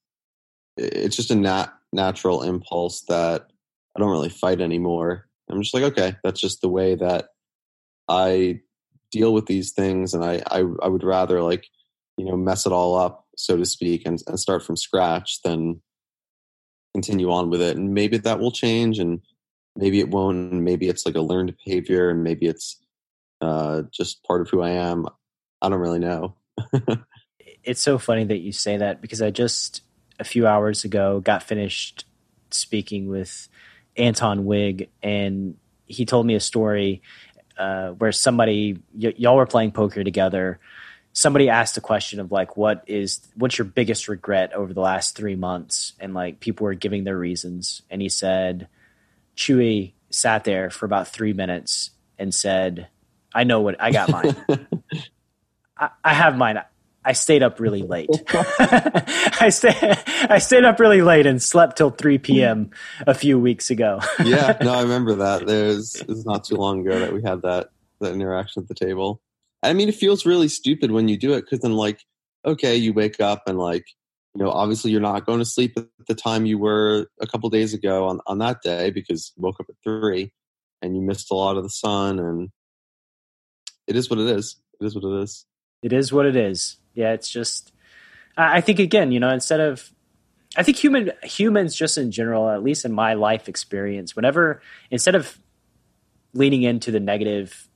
[0.77, 3.47] it's just a nat- natural impulse that
[3.95, 5.27] I don't really fight anymore.
[5.49, 7.29] I'm just like, okay, that's just the way that
[8.09, 8.59] I
[9.11, 11.67] deal with these things, and I I, I would rather like
[12.17, 15.81] you know mess it all up, so to speak, and, and start from scratch than
[16.93, 17.75] continue on with it.
[17.77, 19.21] And maybe that will change, and
[19.75, 20.53] maybe it won't.
[20.53, 22.81] And maybe it's like a learned behavior, and maybe it's
[23.41, 25.07] uh, just part of who I am.
[25.61, 26.35] I don't really know.
[27.63, 29.81] it's so funny that you say that because I just
[30.19, 32.05] a few hours ago got finished
[32.51, 33.47] speaking with
[33.97, 37.01] Anton Wigg, and he told me a story
[37.57, 40.59] uh, where somebody y- y'all were playing poker together.
[41.13, 45.15] Somebody asked a question of like, "What is what's your biggest regret over the last
[45.15, 48.67] three months?" And like people were giving their reasons, and he said,
[49.37, 52.87] "Chewy sat there for about three minutes and said."
[53.35, 54.35] I know what I got mine.
[55.77, 56.61] I, I have mine.
[57.05, 58.09] I stayed up really late.
[58.29, 59.75] I stayed
[60.29, 62.71] I stayed up really late and slept till three p.m.
[63.05, 63.99] a few weeks ago.
[64.23, 65.45] yeah, no, I remember that.
[65.45, 68.75] There's it was not too long ago that we had that that interaction at the
[68.75, 69.21] table.
[69.61, 72.01] I mean, it feels really stupid when you do it because then, like,
[72.45, 73.85] okay, you wake up and like,
[74.35, 77.49] you know, obviously you're not going to sleep at the time you were a couple
[77.49, 80.31] days ago on on that day because you woke up at three
[80.81, 82.49] and you missed a lot of the sun and
[83.87, 84.57] it is what it is.
[84.79, 85.45] It is what it is
[85.83, 86.77] it is what it is.
[86.93, 87.71] Yeah, it's just.
[88.35, 89.91] I think again, you know, instead of
[90.55, 95.15] I think human humans just in general, at least in my life experience, whenever instead
[95.15, 95.39] of
[96.33, 97.67] leaning into the negative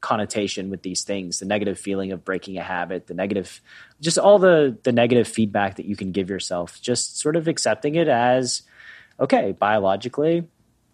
[0.00, 3.60] connotation with these things, the negative feeling of breaking a habit, the negative
[4.00, 7.96] just all the the negative feedback that you can give yourself, just sort of accepting
[7.96, 8.62] it as
[9.18, 10.46] okay, biologically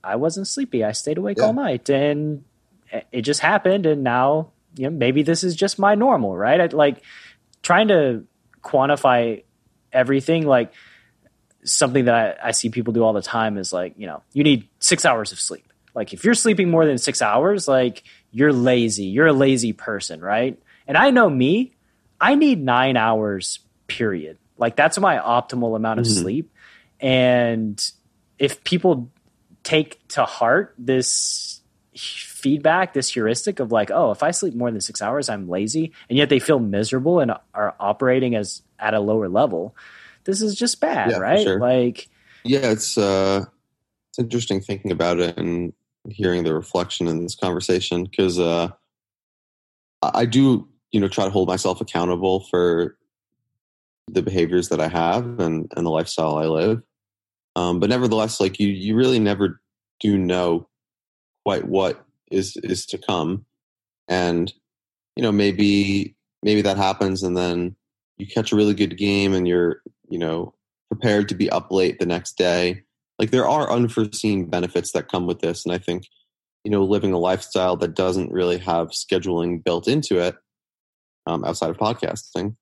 [0.05, 0.85] I wasn't sleepy.
[0.85, 1.45] I stayed awake yeah.
[1.45, 2.45] all night and
[3.11, 6.61] it just happened and now, you know, maybe this is just my normal, right?
[6.61, 7.03] I, like
[7.65, 8.25] trying to
[8.63, 9.43] quantify
[9.93, 10.73] everything like
[11.65, 14.45] something that I, I, see people do all the time is like, you know, you
[14.45, 15.73] need six hours of sleep.
[15.95, 19.05] Like if you're sleeping more than six hours, like you're lazy.
[19.05, 20.61] You're a lazy person, right?
[20.87, 21.75] And I know me,
[22.21, 24.39] I need nine hours, period.
[24.59, 26.21] Like that's my optimal amount of mm-hmm.
[26.21, 26.53] sleep.
[27.01, 27.93] And
[28.39, 29.11] if people
[29.63, 31.61] take to heart this
[32.45, 35.93] feedback, this heuristic of like, oh, if I sleep more than six hours, I'm lazy,
[36.11, 39.75] and yet they feel miserable and are operating as at a lower level,
[40.25, 41.41] this is just bad, yeah, right?
[41.41, 41.59] Sure.
[41.59, 42.11] Like,
[42.45, 43.47] yeah, it's uh,
[44.11, 45.73] it's interesting thinking about it and
[46.11, 48.69] hearing the reflection in this conversation because uh,
[50.03, 52.99] I do, you know, try to hold myself accountable for
[54.07, 56.83] the behaviors that I have and and the lifestyle I live.
[57.57, 59.63] Um, but nevertheless, like you, you really never
[59.99, 60.69] do know
[61.47, 63.45] quite what is is to come,
[64.09, 64.53] and
[65.17, 67.77] you know maybe maybe that happens, and then
[68.17, 70.55] you catch a really good game, and you're you know
[70.89, 72.83] prepared to be up late the next day.
[73.19, 76.09] Like there are unforeseen benefits that come with this and i think
[76.65, 80.35] you know living a lifestyle that doesn't really have scheduling built into it
[81.27, 82.57] um, outside of podcasting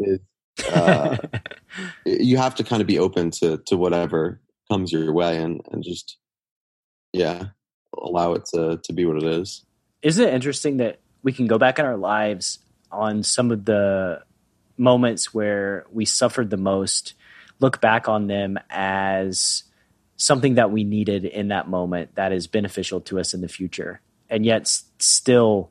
[0.00, 0.20] is
[0.72, 1.16] uh,
[2.04, 4.40] you have to kind of be open to to whatever
[4.70, 6.18] comes your way and and just
[7.12, 7.44] yeah
[7.98, 9.64] allow it to to be what it is
[10.02, 12.60] isn't it interesting that we can go back in our lives
[12.92, 14.22] on some of the
[14.78, 17.14] moments where we suffered the most,
[17.58, 19.64] look back on them as
[20.16, 24.00] something that we needed in that moment that is beneficial to us in the future,
[24.30, 25.70] and yet still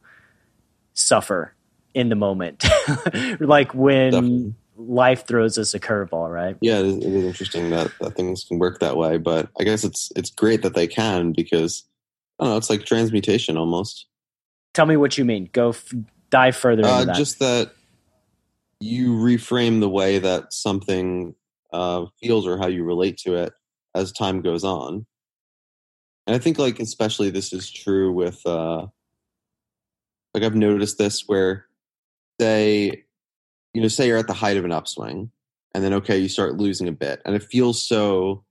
[0.93, 1.53] suffer
[1.93, 2.65] in the moment,
[3.39, 4.53] like when Definitely.
[4.75, 6.57] life throws us a curveball, right?
[6.59, 10.11] Yeah, it is interesting that, that things can work that way, but I guess it's
[10.15, 11.85] it's great that they can because
[12.39, 14.07] I don't know, it's like transmutation almost.
[14.73, 15.49] Tell me what you mean.
[15.53, 15.93] Go f-
[16.29, 16.83] dive further.
[16.85, 17.15] Uh, that.
[17.15, 17.71] Just that
[18.81, 21.33] you reframe the way that something
[21.71, 23.53] uh, feels or how you relate to it
[23.93, 25.05] as time goes on.
[26.27, 28.87] And I think, like, especially this is true with, uh,
[30.33, 31.67] like, I've noticed this where,
[32.41, 33.03] say,
[33.73, 35.31] you know, say you're at the height of an upswing,
[35.73, 37.21] and then, okay, you start losing a bit.
[37.25, 38.43] And it feels so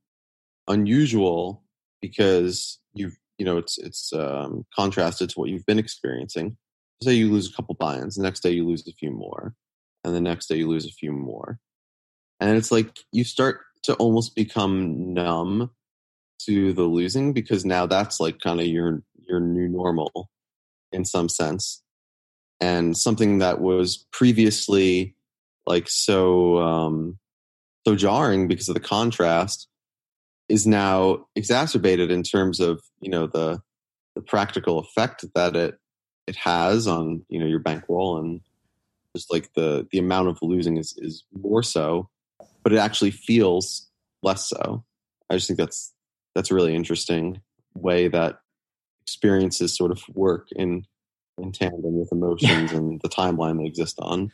[0.68, 1.62] unusual
[2.00, 6.56] because you've, you know, it's, it's um, contrasted to what you've been experiencing.
[7.02, 9.54] Say you lose a couple buy-ins, the next day you lose a few more
[10.04, 11.58] and the next day you lose a few more.
[12.38, 15.70] And it's like you start to almost become numb
[16.42, 20.30] to the losing because now that's like kind of your your new normal
[20.92, 21.82] in some sense.
[22.60, 25.16] And something that was previously
[25.66, 27.18] like so um
[27.86, 29.68] so jarring because of the contrast
[30.48, 33.60] is now exacerbated in terms of, you know, the
[34.14, 35.78] the practical effect that it
[36.26, 38.40] it has on, you know, your bankroll and
[39.16, 42.08] just like the the amount of losing is is more so,
[42.62, 43.88] but it actually feels
[44.22, 44.84] less so.
[45.30, 45.92] I just think that's
[46.34, 47.40] that's a really interesting
[47.74, 48.40] way that
[49.02, 50.84] experiences sort of work in
[51.38, 54.30] in tandem with emotions and the timeline they exist on.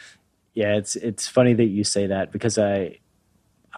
[0.54, 2.98] Yeah, it's it's funny that you say that because I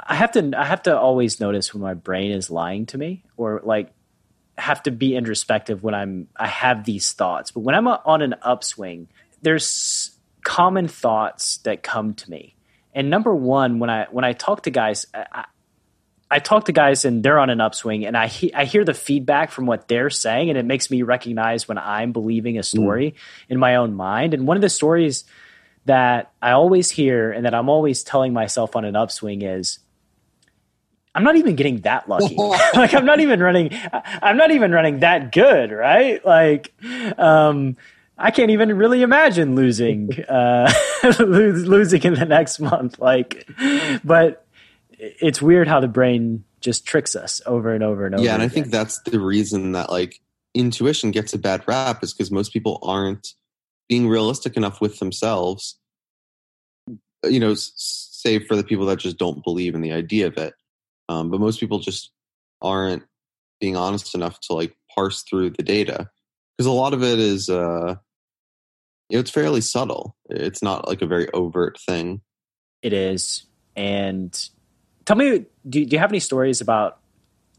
[0.04, 3.24] I have to I have to always notice when my brain is lying to me
[3.36, 3.92] or like
[4.58, 7.50] have to be introspective when I'm I have these thoughts.
[7.50, 9.08] But when I'm on an upswing,
[9.42, 10.12] there's
[10.42, 12.56] common thoughts that come to me.
[12.94, 15.44] And number one, when I when I talk to guys, I,
[16.30, 18.94] I talk to guys and they're on an upswing, and I he, I hear the
[18.94, 23.12] feedback from what they're saying, and it makes me recognize when I'm believing a story
[23.12, 23.16] mm.
[23.48, 24.34] in my own mind.
[24.34, 25.24] And one of the stories
[25.84, 29.78] that I always hear and that I'm always telling myself on an upswing is
[31.14, 32.34] I'm not even getting that lucky.
[32.74, 33.70] like I'm not even running
[34.22, 36.24] I'm not even running that good, right?
[36.24, 36.72] Like
[37.18, 37.76] um
[38.18, 40.72] I can't even really imagine losing uh,
[41.18, 43.00] losing in the next month.
[43.00, 43.48] Like,
[44.04, 44.46] but
[44.98, 48.24] it's weird how the brain just tricks us over and over and over.
[48.24, 48.50] Yeah, and again.
[48.50, 50.20] I think that's the reason that like
[50.54, 53.34] intuition gets a bad rap is because most people aren't
[53.88, 55.78] being realistic enough with themselves.
[57.24, 60.54] You know, save for the people that just don't believe in the idea of it.
[61.12, 62.10] Um, but most people just
[62.60, 63.02] aren't
[63.60, 66.08] being honest enough to like parse through the data
[66.56, 67.96] because a lot of it is uh
[69.08, 72.20] you know, it's fairly subtle it's not like a very overt thing
[72.82, 73.46] it is
[73.76, 74.50] and
[75.04, 76.98] tell me, do, do you have any stories about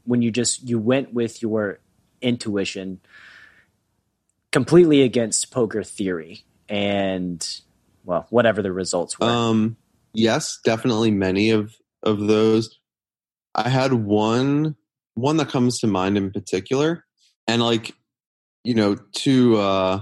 [0.06, 1.80] when you just you went with your
[2.22, 3.00] intuition
[4.52, 7.62] completely against poker theory and
[8.06, 9.28] well, whatever the results were?
[9.28, 9.78] Um,
[10.14, 12.80] yes, definitely many of of those.
[13.56, 14.76] I had one
[15.16, 17.06] one that comes to mind in particular,
[17.48, 17.94] and like
[18.64, 20.02] you know to uh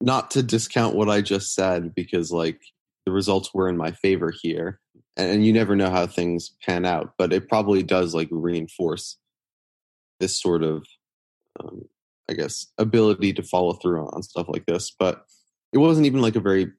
[0.00, 2.60] not to discount what I just said because like
[3.06, 4.80] the results were in my favor here,
[5.16, 9.18] and you never know how things pan out, but it probably does like reinforce
[10.20, 10.86] this sort of
[11.60, 11.82] um,
[12.30, 14.90] I guess ability to follow through on stuff like this.
[14.96, 15.24] But
[15.72, 16.72] it wasn't even like a very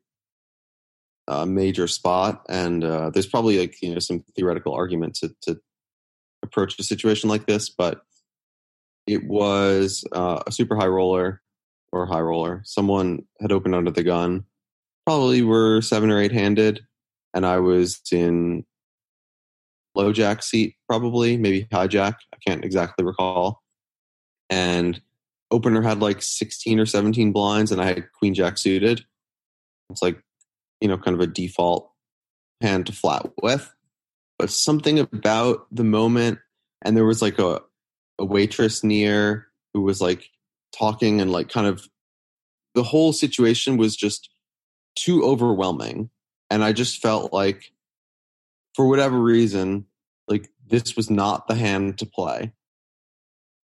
[1.27, 5.59] uh, major spot, and uh, there's probably like you know some theoretical argument to, to
[6.43, 8.01] approach a situation like this, but
[9.07, 11.41] it was uh, a super high roller
[11.91, 12.61] or high roller.
[12.65, 14.45] Someone had opened under the gun,
[15.05, 16.81] probably were seven or eight handed,
[17.33, 18.65] and I was in
[19.95, 22.15] low jack seat, probably maybe hijack.
[22.33, 23.61] I can't exactly recall.
[24.49, 25.01] And
[25.51, 29.05] opener had like 16 or 17 blinds, and I had queen jack suited.
[29.89, 30.21] It's like
[30.83, 31.89] you know, kind of a default
[32.61, 33.73] hand to flat with.
[34.37, 36.39] But something about the moment,
[36.83, 37.61] and there was like a,
[38.19, 40.29] a waitress near who was like
[40.77, 41.87] talking and like kind of
[42.75, 44.29] the whole situation was just
[44.95, 46.09] too overwhelming.
[46.49, 47.71] And I just felt like,
[48.75, 49.85] for whatever reason,
[50.27, 52.51] like this was not the hand to play.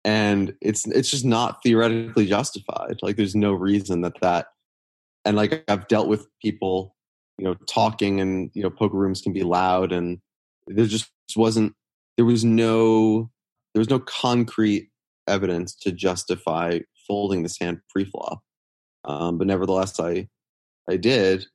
[0.06, 3.00] And it's it's just not theoretically justified.
[3.02, 4.48] Like there's no reason that that
[5.26, 6.96] and like I've dealt with people
[7.38, 10.20] you know talking and you know poker rooms can be loud and
[10.76, 11.74] there just wasn't
[12.18, 13.30] there was no
[13.74, 14.90] there was no concrete
[15.28, 18.42] evidence to justify folding this hand pre-flop.
[19.06, 20.28] Um, but nevertheless i
[20.90, 21.46] i did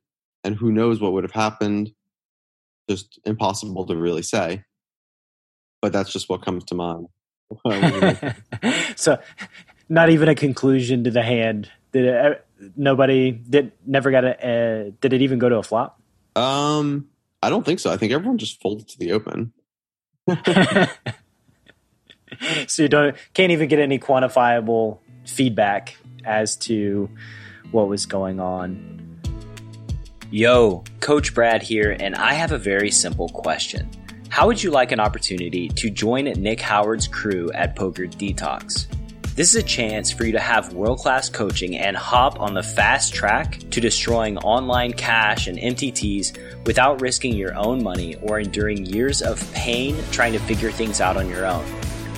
[0.45, 1.93] and who knows what would have happened.
[2.89, 4.63] Just impossible to really say.
[5.81, 7.09] But that's just what comes to mind.
[8.97, 9.19] So
[9.89, 11.71] not even a conclusion to the hand.
[11.93, 12.47] Did it
[12.77, 16.01] nobody did never got a uh, did it even go to a flop?
[16.37, 17.09] Um
[17.45, 17.93] i don't think so.
[17.93, 19.53] I think everyone just folded to the open.
[22.67, 27.09] So you don't can't even get any quantifiable feedback as to
[27.71, 29.21] what was going on.
[30.31, 33.89] Yo coach brad here and i have a very simple question.
[34.31, 38.87] How would you like an opportunity to join nick howard's crew at poker detox
[39.35, 42.63] this is a chance for you to have world class coaching and hop on the
[42.63, 48.87] fast track to destroying online cash and MTTs without risking your own money or enduring
[48.87, 51.65] years of pain trying to figure things out on your own.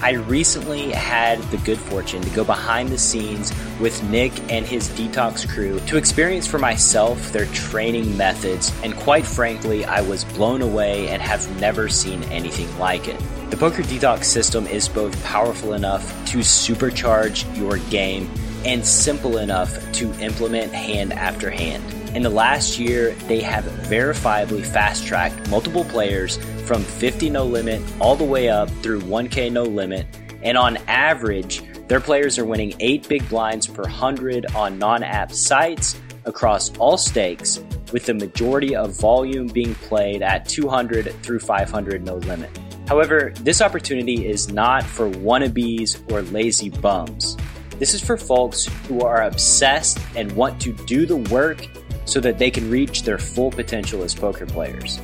[0.03, 3.51] I recently had the good fortune to go behind the scenes
[3.81, 9.25] with Nick and his detox crew to experience for myself their training methods, and quite
[9.25, 13.19] frankly, I was blown away and have never seen anything like it.
[13.49, 18.29] The Poker Detox system is both powerful enough to supercharge your game
[18.65, 21.85] and simple enough to implement hand after hand.
[22.17, 27.81] In the last year, they have verifiably fast tracked multiple players from 50 no limit
[28.01, 30.09] all the way up through 1K no limit.
[30.43, 35.31] And on average, their players are winning 8 big blinds per 100 on non app
[35.31, 37.61] sites across all stakes,
[37.93, 42.51] with the majority of volume being played at 200 through 500 no limit.
[42.87, 47.37] However, this opportunity is not for wannabes or lazy bums.
[47.79, 51.67] This is for folks who are obsessed and want to do the work
[52.05, 55.01] so that they can reach their full potential as poker players.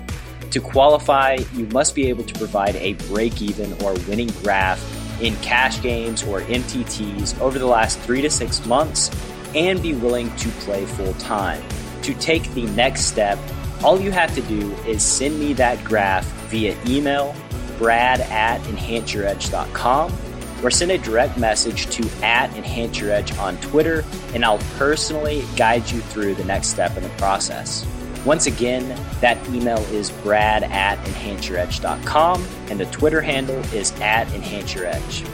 [0.52, 4.80] To qualify, you must be able to provide a break even or winning graph
[5.20, 9.10] in cash games or MTTs over the last three to six months
[9.54, 11.62] and be willing to play full time.
[12.02, 13.38] To take the next step,
[13.82, 17.34] all you have to do is send me that graph via email
[17.82, 20.16] brad at enhanceyouredge.com
[20.62, 24.04] or send a direct message to at enhanceyouredge on Twitter,
[24.34, 27.84] and I'll personally guide you through the next step in the process.
[28.24, 35.26] Once again, that email is brad at enhanceyouredge.com, and the Twitter handle is at enhanceyouredge.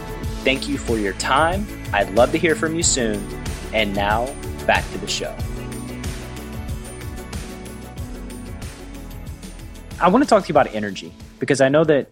[0.42, 1.66] Thank you for your time.
[1.92, 3.22] I'd love to hear from you soon.
[3.74, 4.34] And now,
[4.66, 5.36] back to the show.
[10.00, 12.08] I want to talk to you about energy because I know that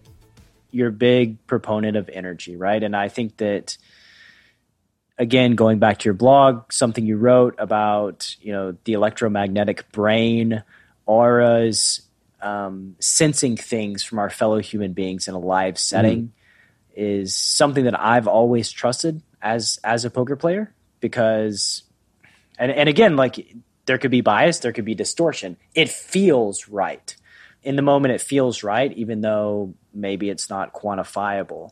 [0.76, 2.82] you're a big proponent of energy, right?
[2.82, 3.76] And I think that
[5.18, 10.62] again, going back to your blog, something you wrote about, you know, the electromagnetic brain,
[11.06, 12.02] auras,
[12.42, 16.30] um, sensing things from our fellow human beings in a live setting mm
[16.96, 21.82] is something that I've always trusted as as a poker player because
[22.58, 23.54] and and again like
[23.84, 25.56] there could be bias there could be distortion.
[25.74, 27.14] It feels right.
[27.62, 31.70] In the moment it feels right, even though maybe it's not quantifiable.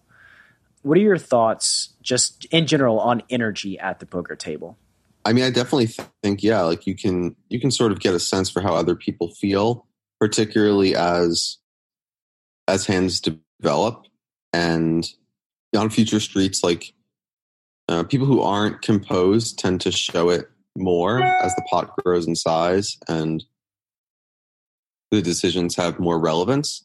[0.82, 4.76] What are your thoughts, just in general, on energy at the poker table?
[5.24, 5.88] I mean, I definitely
[6.22, 8.94] think, yeah, like you can you can sort of get a sense for how other
[8.94, 9.86] people feel,
[10.20, 11.58] particularly as
[12.68, 14.06] as hands develop
[14.52, 15.08] and
[15.76, 16.92] on future streets, like
[17.88, 22.34] uh, people who aren't composed tend to show it more as the pot grows in
[22.34, 23.44] size and
[25.10, 26.84] the decisions have more relevance.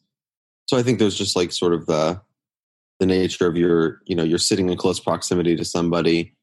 [0.70, 2.22] So I think there's just like sort of the
[3.00, 6.36] the nature of your, you know, you're sitting in close proximity to somebody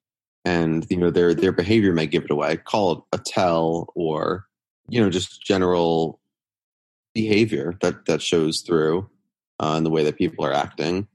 [0.44, 2.56] and you know their their behavior may give it away.
[2.56, 4.48] Call it a tell or
[4.88, 6.18] you know just general
[7.14, 9.08] behavior that that shows through
[9.60, 11.06] uh, in the way that people are acting.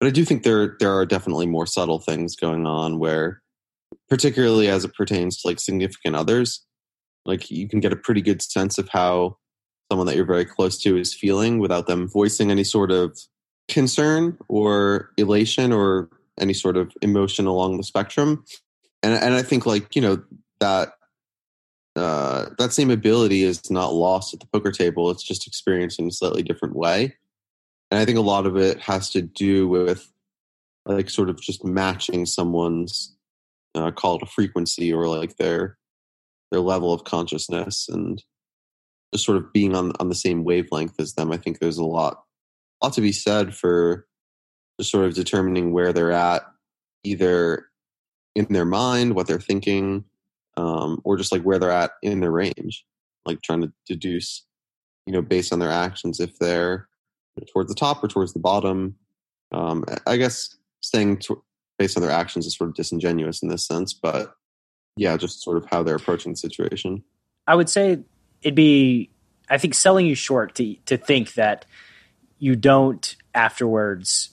[0.00, 3.42] But I do think there there are definitely more subtle things going on where,
[4.08, 6.66] particularly as it pertains to like significant others,
[7.26, 9.36] like you can get a pretty good sense of how
[9.90, 13.18] someone that you're very close to is feeling without them voicing any sort of
[13.68, 16.08] concern or elation or
[16.40, 18.44] any sort of emotion along the spectrum.
[19.02, 20.22] And and I think like, you know,
[20.60, 20.94] that
[21.96, 25.10] uh, that same ability is not lost at the poker table.
[25.10, 27.14] It's just experienced in a slightly different way.
[27.90, 30.10] And I think a lot of it has to do with
[30.86, 33.16] like sort of just matching someone's
[33.74, 35.78] uh, call a frequency or like their
[36.50, 38.22] their level of consciousness and
[39.18, 41.32] sort of being on on the same wavelength as them.
[41.32, 42.24] I think there's a lot
[42.82, 44.06] lot to be said for
[44.78, 46.42] just sort of determining where they're at,
[47.02, 47.66] either
[48.34, 50.04] in their mind, what they're thinking,
[50.56, 52.84] um, or just like where they're at in their range,
[53.24, 54.44] like trying to deduce,
[55.06, 56.88] you know, based on their actions if they're
[57.52, 58.96] towards the top or towards the bottom.
[59.52, 61.42] Um, I guess saying to,
[61.78, 64.34] based on their actions is sort of disingenuous in this sense, but
[64.96, 67.02] yeah, just sort of how they're approaching the situation.
[67.46, 67.98] I would say
[68.44, 69.10] it'd be,
[69.48, 71.64] I think, selling you short to to think that
[72.38, 74.30] you don't afterwards,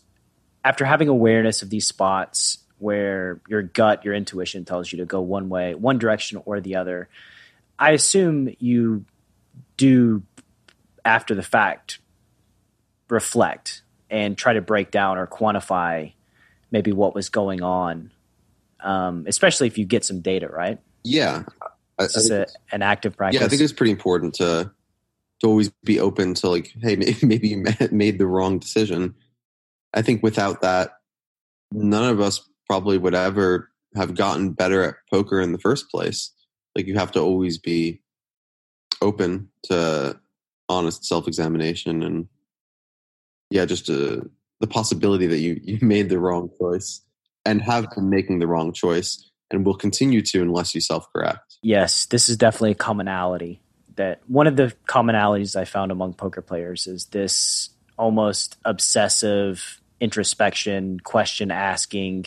[0.64, 5.22] after having awareness of these spots where your gut, your intuition tells you to go
[5.22, 7.07] one way, one direction or the other.
[7.80, 9.05] I assume you
[9.78, 10.24] do
[11.05, 11.99] after the fact
[13.09, 16.14] reflect and try to break down or quantify
[16.70, 18.12] maybe what was going on,
[18.80, 20.80] um, especially if you get some data, right?
[21.03, 21.43] Yeah.
[22.06, 23.39] A, an active practice.
[23.39, 24.72] Yeah, I think it's pretty important to
[25.41, 29.16] to always be open to like, hey, maybe you made the wrong decision.
[29.93, 30.91] I think without that,
[31.72, 36.32] none of us probably would ever have gotten better at poker in the first place.
[36.76, 38.02] Like you have to always be
[39.02, 40.20] open to
[40.70, 42.28] honest self examination and
[43.49, 44.22] yeah, just uh,
[44.62, 47.02] the possibility that you, you made the wrong choice
[47.45, 51.58] and have been making the wrong choice and will continue to unless you self correct.
[51.62, 53.62] Yes, this is definitely a commonality.
[53.95, 60.99] That one of the commonalities I found among poker players is this almost obsessive introspection,
[60.99, 62.26] question asking,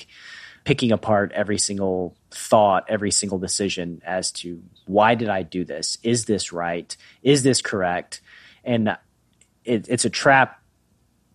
[0.65, 5.99] picking apart every single thought, every single decision as to why did I do this?
[6.03, 6.97] Is this right?
[7.23, 8.21] Is this correct?
[8.65, 8.97] And
[9.65, 10.63] it, it's a trap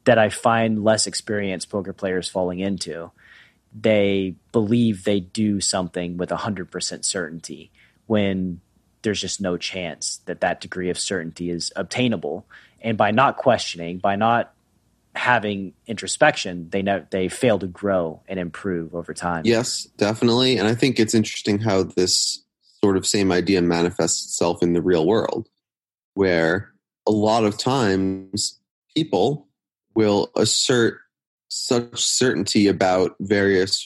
[0.06, 3.12] that I find less experienced poker players falling into.
[3.74, 7.72] They believe they do something with 100% certainty
[8.08, 8.62] when
[9.02, 12.46] there's just no chance that that degree of certainty is obtainable.
[12.82, 14.54] And by not questioning, by not
[15.16, 19.44] having introspection, they know they fail to grow and improve over time.
[19.46, 20.58] Yes, definitely.
[20.58, 22.44] And I think it's interesting how this
[22.84, 25.50] sort of same idea manifests itself in the real world,
[26.14, 26.72] where
[27.08, 28.60] a lot of times
[28.96, 29.48] people
[29.96, 31.00] will assert
[31.50, 33.86] such certainty about various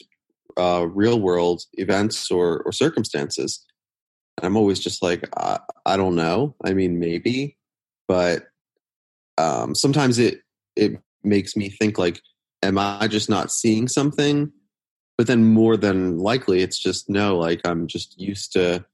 [0.56, 3.64] uh, real world events or, or circumstances.
[4.42, 6.54] I'm always just like, I, I don't know.
[6.64, 7.56] I mean, maybe,
[8.06, 8.44] but
[9.38, 10.40] um, sometimes it
[10.76, 12.20] it makes me think like,
[12.62, 14.52] am I just not seeing something?
[15.16, 17.38] But then more than likely, it's just no.
[17.38, 18.84] Like I'm just used to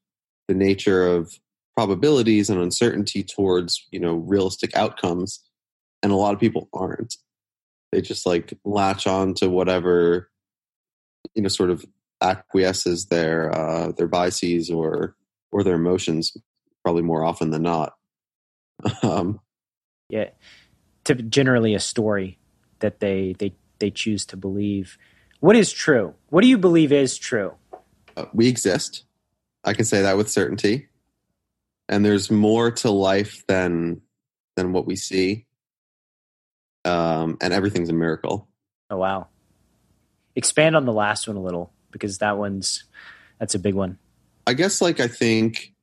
[0.48, 1.38] the nature of
[1.74, 5.40] probabilities and uncertainty towards you know realistic outcomes
[6.02, 7.16] and a lot of people aren't
[7.92, 10.30] they just like latch on to whatever
[11.34, 11.84] you know sort of
[12.22, 15.14] acquiesces their uh their biases or
[15.52, 16.36] or their emotions
[16.82, 17.94] probably more often than not.
[19.02, 19.40] Um
[20.08, 20.30] yeah
[21.04, 22.38] to generally a story
[22.80, 24.98] that they they they choose to believe.
[25.40, 26.14] What is true?
[26.28, 27.54] What do you believe is true?
[28.16, 29.04] Uh, we exist.
[29.64, 30.88] I can say that with certainty.
[31.88, 34.02] And there's more to life than
[34.56, 35.46] than what we see
[36.84, 38.48] um, and everything's a miracle.
[38.90, 39.28] Oh wow!
[40.34, 42.84] Expand on the last one a little because that one's
[43.38, 43.98] that's a big one.
[44.46, 45.74] I guess like I think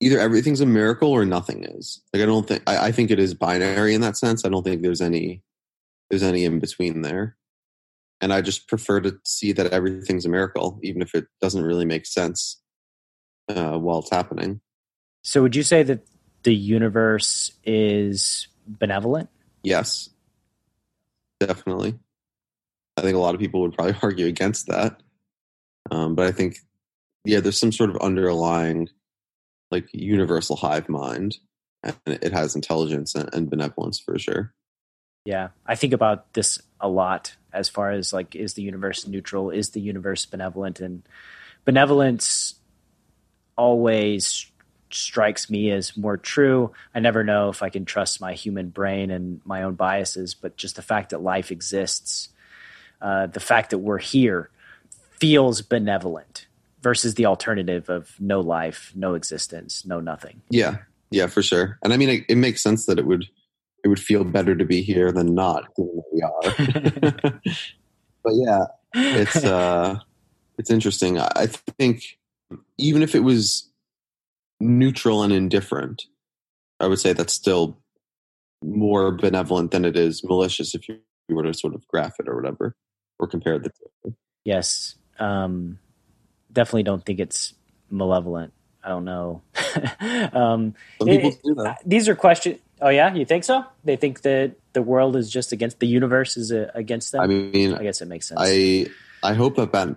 [0.00, 2.00] either everything's a miracle or nothing is.
[2.12, 4.44] Like I don't think I, I think it is binary in that sense.
[4.44, 5.42] I don't think there's any
[6.10, 7.36] there's any in between there.
[8.20, 11.84] And I just prefer to see that everything's a miracle, even if it doesn't really
[11.84, 12.60] make sense
[13.48, 14.60] uh, while it's happening.
[15.22, 16.06] So, would you say that
[16.42, 19.28] the universe is benevolent?
[19.62, 20.10] Yes,
[21.40, 21.98] definitely.
[22.96, 25.02] I think a lot of people would probably argue against that.
[25.90, 26.58] Um, but I think,
[27.24, 28.88] yeah, there's some sort of underlying,
[29.70, 31.38] like, universal hive mind,
[31.82, 34.54] and it has intelligence and, and benevolence for sure.
[35.24, 39.50] Yeah, I think about this a lot as far as like, is the universe neutral?
[39.50, 40.80] Is the universe benevolent?
[40.80, 41.02] And
[41.64, 42.56] benevolence
[43.56, 44.50] always
[44.94, 46.72] strikes me as more true.
[46.94, 50.56] I never know if I can trust my human brain and my own biases, but
[50.56, 52.28] just the fact that life exists,
[53.00, 54.50] uh, the fact that we're here
[55.18, 56.46] feels benevolent
[56.82, 60.42] versus the alternative of no life, no existence, no nothing.
[60.50, 60.78] Yeah,
[61.10, 61.78] yeah, for sure.
[61.82, 63.26] And I mean, it, it makes sense that it would
[63.84, 66.42] it would feel better to be here than not, given we are.
[68.22, 68.64] but yeah,
[68.94, 69.98] it's uh,
[70.58, 71.18] it's interesting.
[71.18, 71.46] I
[71.78, 72.18] think
[72.78, 73.68] even if it was
[74.62, 76.04] neutral and indifferent,
[76.80, 77.78] I would say that's still
[78.62, 80.98] more benevolent than it is malicious if you
[81.28, 82.76] were to sort of graph it or whatever
[83.18, 84.14] or compare the two.
[84.44, 84.94] Yes.
[85.18, 85.78] Um,
[86.52, 87.54] definitely don't think it's
[87.90, 88.52] malevolent.
[88.84, 89.42] I don't know.
[90.32, 91.80] um, it, do that.
[91.84, 92.58] These are questions.
[92.80, 93.64] Oh yeah, you think so?
[93.84, 97.20] They think that the world is just against the universe is uh, against them.
[97.20, 98.40] I mean, I guess it makes sense.
[98.42, 98.86] I
[99.22, 99.96] I hope that that,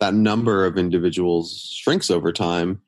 [0.00, 2.80] that number of individuals shrinks over time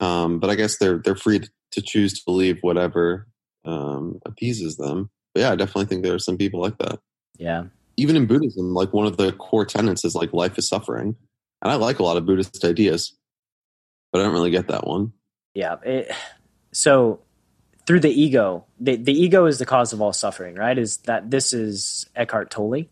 [0.00, 1.42] um, but I guess they're they're free
[1.72, 3.26] to choose to believe whatever
[3.64, 5.10] um, appeases them.
[5.34, 7.00] But yeah, I definitely think there are some people like that.
[7.36, 7.64] Yeah.
[7.96, 11.16] Even in Buddhism, like one of the core tenets is like life is suffering,
[11.62, 13.16] and I like a lot of Buddhist ideas,
[14.12, 15.12] but I don't really get that one.
[15.54, 15.76] Yeah.
[15.84, 16.10] It,
[16.72, 17.20] so
[17.86, 20.76] through the ego, the, the ego is the cause of all suffering, right?
[20.76, 22.86] Is that this is Eckhart Tolle,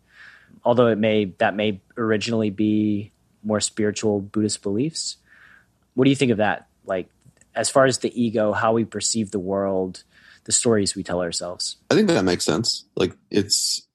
[0.64, 5.16] although it may that may originally be more spiritual Buddhist beliefs.
[5.94, 6.68] What do you think of that?
[6.84, 7.08] Like
[7.54, 10.04] as far as the ego, how we perceive the world,
[10.44, 11.76] the stories we tell ourselves.
[11.90, 12.84] I think that makes sense.
[12.96, 13.86] Like it's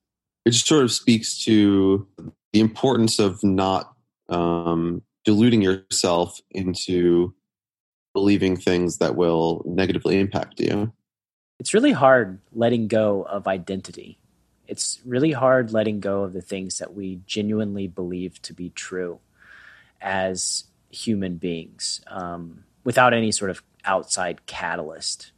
[0.45, 2.07] it just sort of speaks to
[2.53, 3.93] the importance of not
[4.29, 7.33] um, deluding yourself into
[8.13, 10.91] believing things that will negatively impact you.
[11.59, 14.19] It's really hard letting go of identity.
[14.67, 19.19] It's really hard letting go of the things that we genuinely believe to be true
[20.01, 22.01] as human beings.
[22.07, 25.33] Um, without any sort of outside catalyst.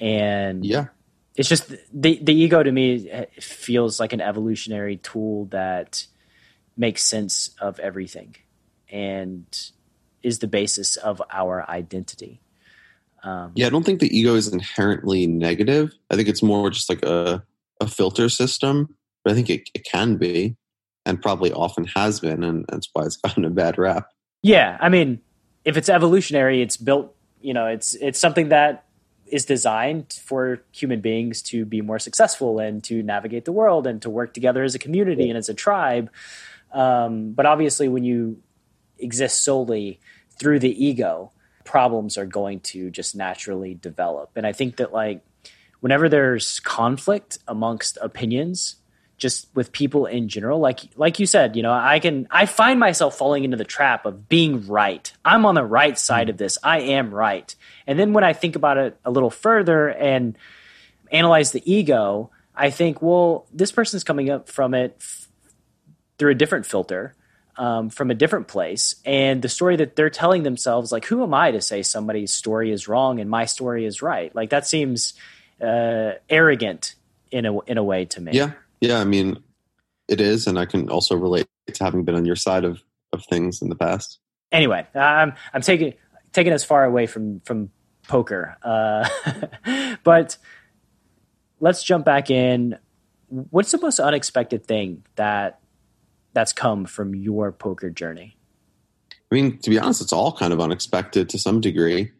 [0.00, 0.86] And yeah,
[1.36, 3.08] it's just the the ego to me
[3.40, 6.04] feels like an evolutionary tool that
[6.76, 8.34] makes sense of everything
[8.90, 9.46] and
[10.24, 12.40] is the basis of our identity.
[13.22, 15.92] Um, yeah, I don't think the ego is inherently negative.
[16.10, 17.44] I think it's more just like a,
[17.80, 20.56] a filter system, but I think it, it can be
[21.06, 24.08] and probably often has been, and that's why it's gotten a bad rap.
[24.42, 25.20] Yeah, I mean,
[25.64, 27.14] if it's evolutionary, it's built.
[27.40, 28.84] You know, it's it's something that
[29.26, 34.02] is designed for human beings to be more successful and to navigate the world and
[34.02, 36.10] to work together as a community and as a tribe.
[36.72, 38.42] Um, but obviously, when you
[38.98, 40.00] exist solely
[40.38, 41.32] through the ego,
[41.64, 44.30] problems are going to just naturally develop.
[44.36, 45.22] And I think that like
[45.80, 48.76] whenever there's conflict amongst opinions,
[49.22, 52.80] just with people in general like like you said you know i can i find
[52.80, 55.12] myself falling into the trap of being right.
[55.24, 56.58] I'm on the right side of this.
[56.62, 57.54] I am right.
[57.86, 60.36] And then when i think about it a little further and
[61.12, 65.28] analyze the ego i think well this person's coming up from it f-
[66.18, 67.14] through a different filter
[67.58, 68.94] um, from a different place.
[69.04, 72.72] And the story that they're telling themselves like who am i to say somebody's story
[72.72, 74.34] is wrong and my story is right?
[74.34, 75.14] Like that seems
[75.60, 76.96] uh, arrogant
[77.30, 78.32] in a in a way to me.
[78.32, 78.52] Yeah
[78.82, 79.40] yeah, I mean,
[80.08, 83.24] it is, and I can also relate to having been on your side of of
[83.26, 84.18] things in the past.
[84.50, 85.94] Anyway, I'm I'm taking
[86.32, 87.70] taking us far away from from
[88.08, 89.08] poker, uh,
[90.04, 90.36] but
[91.60, 92.76] let's jump back in.
[93.28, 95.60] What's the most unexpected thing that
[96.34, 98.36] that's come from your poker journey?
[99.30, 102.10] I mean, to be honest, it's all kind of unexpected to some degree.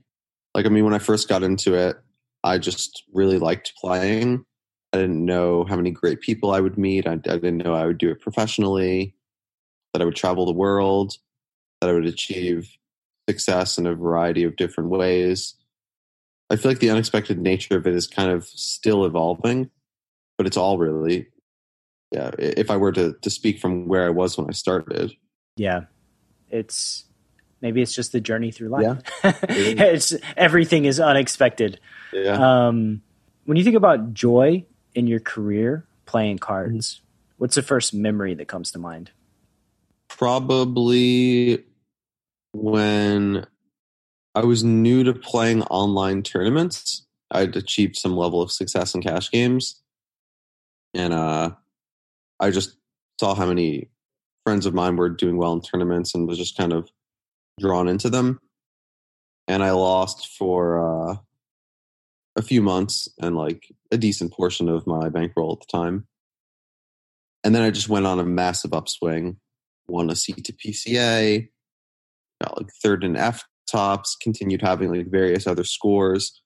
[0.55, 1.97] Like, I mean, when I first got into it,
[2.45, 4.45] I just really liked playing.
[4.93, 7.07] I didn't know how many great people I would meet.
[7.07, 9.15] I, I, didn't know I would do it professionally,
[9.93, 11.15] that I would travel the world,
[11.81, 12.77] that I would achieve
[13.29, 15.55] success in a variety of different ways.
[16.51, 19.71] I feel like the unexpected nature of it is kind of still evolving,
[20.37, 21.29] but it's all really,
[22.11, 22.31] yeah.
[22.39, 25.13] If I were to to speak from where I was when I started,
[25.57, 25.85] yeah,
[26.51, 27.05] it's
[27.63, 28.83] Maybe it's just the journey through life.
[29.23, 29.33] Yeah.
[29.49, 31.79] it's everything is unexpected.
[32.13, 32.67] Yeah.
[32.67, 33.03] Um,
[33.45, 37.01] when you think about joy in your career playing cards,
[37.39, 39.11] what's the first memory that comes to mind?
[40.09, 41.65] Probably
[42.53, 43.47] when
[44.35, 47.07] I was new to playing online tournaments.
[47.31, 49.81] I'd achieved some level of success in cash games.
[50.95, 51.53] And uh,
[52.39, 52.77] I just
[53.19, 53.89] saw how many
[54.45, 56.91] friends of mine were doing well in tournaments and was just kind of
[57.59, 58.41] drawn into them.
[59.49, 61.17] And I lost for uh,
[62.37, 66.07] a few months and like a decent portion of my bankroll at the time.
[67.45, 69.37] And then I just went on a massive upswing,
[69.89, 71.49] won a seat to PCA,
[72.43, 76.41] got like third in F tops, continued having like various other scores.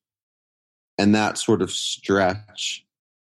[0.98, 2.84] And that sort of stretch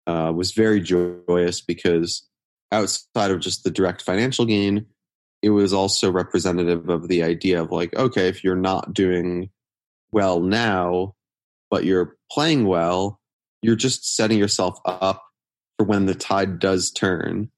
[0.07, 2.27] uh, was very joyous because
[2.71, 4.85] outside of just the direct financial gain,
[5.41, 9.49] it was also representative of the idea of like, okay, if you're not doing
[10.11, 11.15] well now,
[11.69, 13.19] but you're playing well,
[13.61, 15.23] you're just setting yourself up
[15.77, 17.49] for when the tide does turn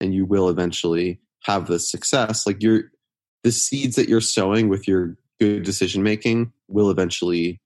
[0.00, 2.46] and you will eventually have the success.
[2.46, 2.90] Like you're
[3.42, 7.60] the seeds that you're sowing with your good decision making will eventually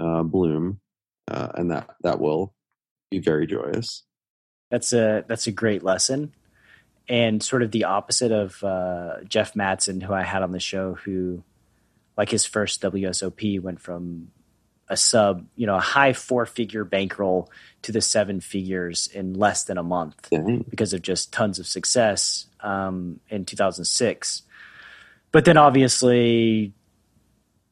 [0.00, 0.80] uh, bloom,
[1.30, 2.54] uh, and that that will
[3.10, 4.02] be very joyous.
[4.70, 6.34] That's a that's a great lesson,
[7.08, 10.94] and sort of the opposite of uh, Jeff Madsen, who I had on the show,
[10.94, 11.44] who
[12.16, 14.32] like his first WSOP went from
[14.90, 17.48] a sub, you know, a high four figure bankroll
[17.82, 20.68] to the seven figures in less than a month mm-hmm.
[20.68, 24.42] because of just tons of success um, in 2006.
[25.30, 26.74] But then obviously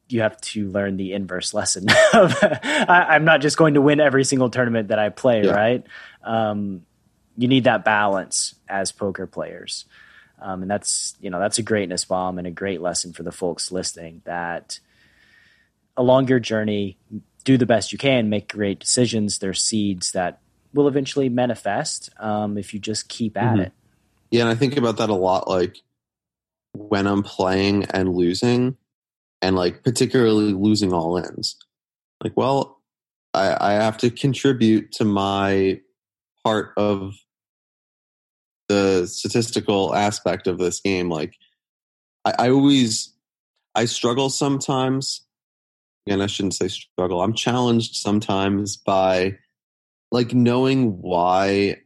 [0.07, 3.99] you have to learn the inverse lesson of I, am not just going to win
[3.99, 5.51] every single tournament that I play, yeah.
[5.51, 5.83] right?
[6.23, 6.85] Um,
[7.37, 9.85] you need that balance as poker players.
[10.41, 13.31] Um, and that's, you know, that's a greatness bomb and a great lesson for the
[13.33, 14.79] folks listening that
[15.99, 16.97] along your journey,
[17.43, 19.39] do the best you can, make great decisions.
[19.39, 20.39] There's seeds that
[20.73, 23.61] will eventually manifest um, if you just keep at mm-hmm.
[23.61, 23.73] it.
[24.31, 25.47] Yeah, and I think about that a lot.
[25.47, 25.77] Like
[26.73, 28.77] when I'm playing and losing,
[29.41, 31.57] and like particularly losing all ins.
[32.23, 32.81] Like, well,
[33.33, 35.81] I, I have to contribute to my
[36.43, 37.15] part of
[38.67, 41.09] the statistical aspect of this game.
[41.09, 41.35] Like,
[42.25, 43.13] I, I always
[43.75, 45.25] I struggle sometimes.
[46.07, 47.21] Again, I shouldn't say struggle.
[47.21, 49.37] I'm challenged sometimes by
[50.11, 51.77] like knowing why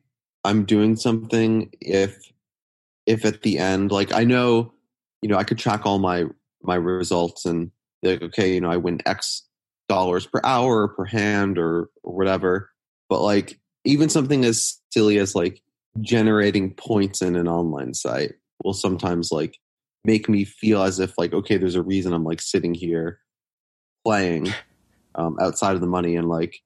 [0.43, 2.31] I'm doing something if
[3.05, 4.73] if at the end like I know
[5.21, 6.25] you know I could track all my
[6.61, 7.71] my results and
[8.03, 9.43] like, okay, you know, I win X
[9.89, 12.69] dollars per hour or per hand or, or whatever.
[13.09, 15.61] But like even something as silly as like
[16.01, 18.33] generating points in an online site
[18.63, 19.57] will sometimes like
[20.05, 23.19] make me feel as if like okay there's a reason i'm like sitting here
[24.03, 24.53] playing
[25.15, 26.59] um, outside of the money and like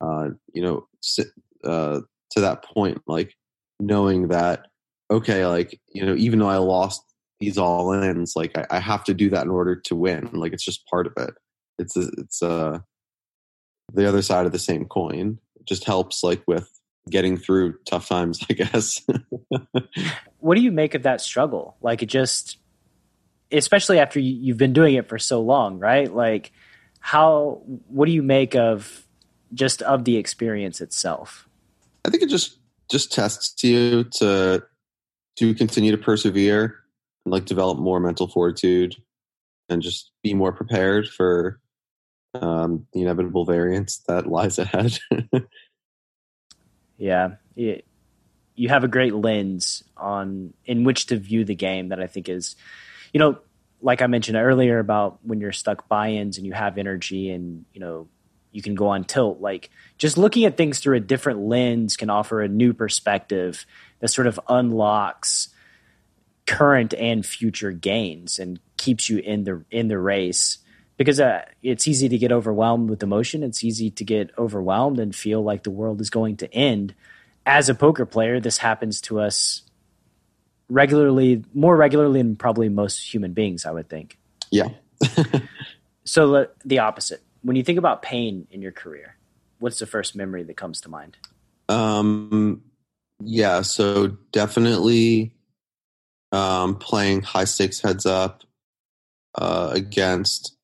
[0.00, 0.86] uh, you know
[1.64, 3.34] uh, to that point like
[3.78, 4.66] knowing that
[5.10, 7.02] okay like you know even though i lost
[7.40, 10.52] these all ins like I, I, have to do that in order to win like
[10.52, 11.34] it's just part of it.
[11.78, 12.80] It's it's uh
[13.92, 15.38] the other side of the same coin.
[15.56, 16.70] It just helps like with
[17.08, 19.02] getting through tough times i guess.
[20.38, 21.76] What do you make of that struggle?
[21.80, 22.58] Like it just
[23.50, 26.12] especially after you've been doing it for so long right?
[26.12, 26.52] Like
[27.00, 29.06] how what do you make of
[29.52, 31.48] just of the experience itself
[32.04, 32.58] i think it just
[32.90, 34.62] just tests you to
[35.36, 36.76] to continue to persevere
[37.24, 38.96] and like develop more mental fortitude
[39.68, 41.60] and just be more prepared for
[42.34, 44.98] um, the inevitable variance that lies ahead.
[46.98, 47.84] yeah, it,
[48.54, 52.28] you have a great lens on in which to view the game that I think
[52.28, 52.56] is,
[53.12, 53.38] you know,
[53.82, 57.80] like I mentioned earlier about when you're stuck buy-ins and you have energy and you
[57.80, 58.08] know
[58.52, 59.40] you can go on tilt.
[59.40, 63.64] Like just looking at things through a different lens can offer a new perspective
[64.00, 65.48] that sort of unlocks
[66.46, 70.58] current and future gains and keeps you in the in the race
[70.96, 75.14] because uh, it's easy to get overwhelmed with emotion it's easy to get overwhelmed and
[75.14, 76.92] feel like the world is going to end
[77.46, 79.62] as a poker player this happens to us
[80.70, 84.18] regularly more regularly than probably most human beings i would think
[84.50, 84.68] yeah
[86.04, 89.16] so the opposite when you think about pain in your career
[89.58, 91.16] what's the first memory that comes to mind
[91.68, 92.62] um
[93.20, 95.34] yeah so definitely
[96.32, 98.44] um, playing high stakes heads up
[99.34, 100.56] uh, against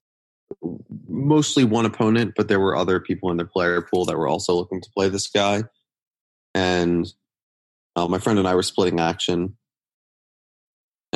[1.09, 4.55] mostly one opponent, but there were other people in the player pool that were also
[4.55, 5.65] looking to play this guy.
[6.55, 7.13] And
[7.95, 9.57] uh, my friend and I were splitting action.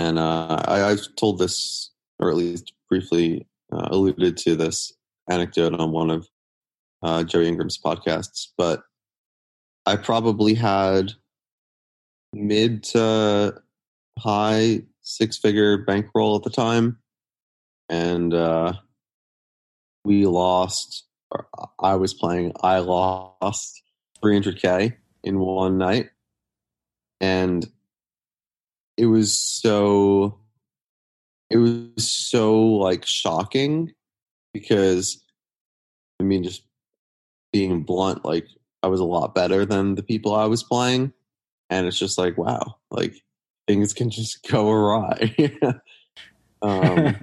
[0.00, 4.94] And uh, I, I've told this or at least briefly uh, alluded to this
[5.28, 6.26] anecdote on one of
[7.02, 8.82] uh, Joe Ingram's podcasts, but
[9.84, 11.12] I probably had
[12.32, 13.60] mid to
[14.18, 16.98] high six figure bankroll at the time.
[17.90, 18.72] And uh,
[20.04, 21.06] we lost,
[21.78, 23.82] I was playing, I lost
[24.24, 24.94] 300K
[25.24, 26.08] in one night.
[27.20, 27.70] And
[29.00, 30.38] it was so,
[31.48, 33.94] it was so like shocking
[34.52, 35.24] because,
[36.20, 36.64] I mean, just
[37.50, 38.46] being blunt, like
[38.82, 41.14] I was a lot better than the people I was playing.
[41.70, 43.14] And it's just like, wow, like
[43.66, 45.34] things can just go awry.
[46.62, 47.16] um,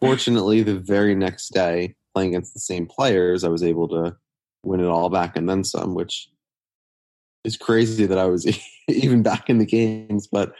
[0.00, 4.16] fortunately, the very next day, playing against the same players, I was able to
[4.62, 6.30] win it all back and then some, which
[7.42, 8.46] is crazy that I was
[8.88, 10.28] even back in the games.
[10.28, 10.52] But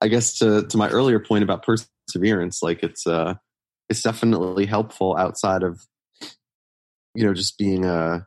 [0.00, 3.34] I guess to to my earlier point about perseverance, like it's uh
[3.88, 5.80] it's definitely helpful outside of
[7.14, 8.26] you know just being a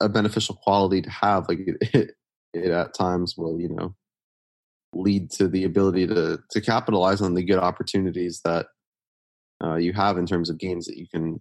[0.00, 1.48] a beneficial quality to have.
[1.48, 2.10] Like it, it,
[2.54, 3.94] it at times will you know
[4.94, 8.66] lead to the ability to to capitalize on the good opportunities that
[9.62, 11.40] uh, you have in terms of games that you can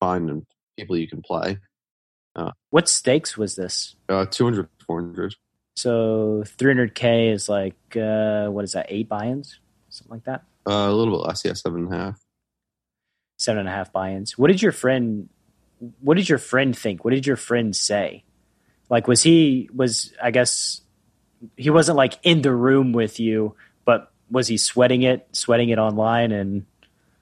[0.00, 0.46] find and
[0.78, 1.58] people you can play.
[2.34, 3.94] Uh, what stakes was this?
[4.08, 5.34] Uh, 200, 400.
[5.74, 8.86] So 300k is like uh, what is that?
[8.88, 9.58] Eight buy-ins,
[9.88, 10.44] something like that.
[10.66, 12.20] Uh, a little bit less, yeah, seven and a half.
[13.38, 14.38] Seven and a half buy-ins.
[14.38, 15.28] What did your friend?
[16.00, 17.04] What did your friend think?
[17.04, 18.24] What did your friend say?
[18.88, 20.82] Like, was he was I guess
[21.56, 25.78] he wasn't like in the room with you, but was he sweating it, sweating it
[25.78, 26.66] online and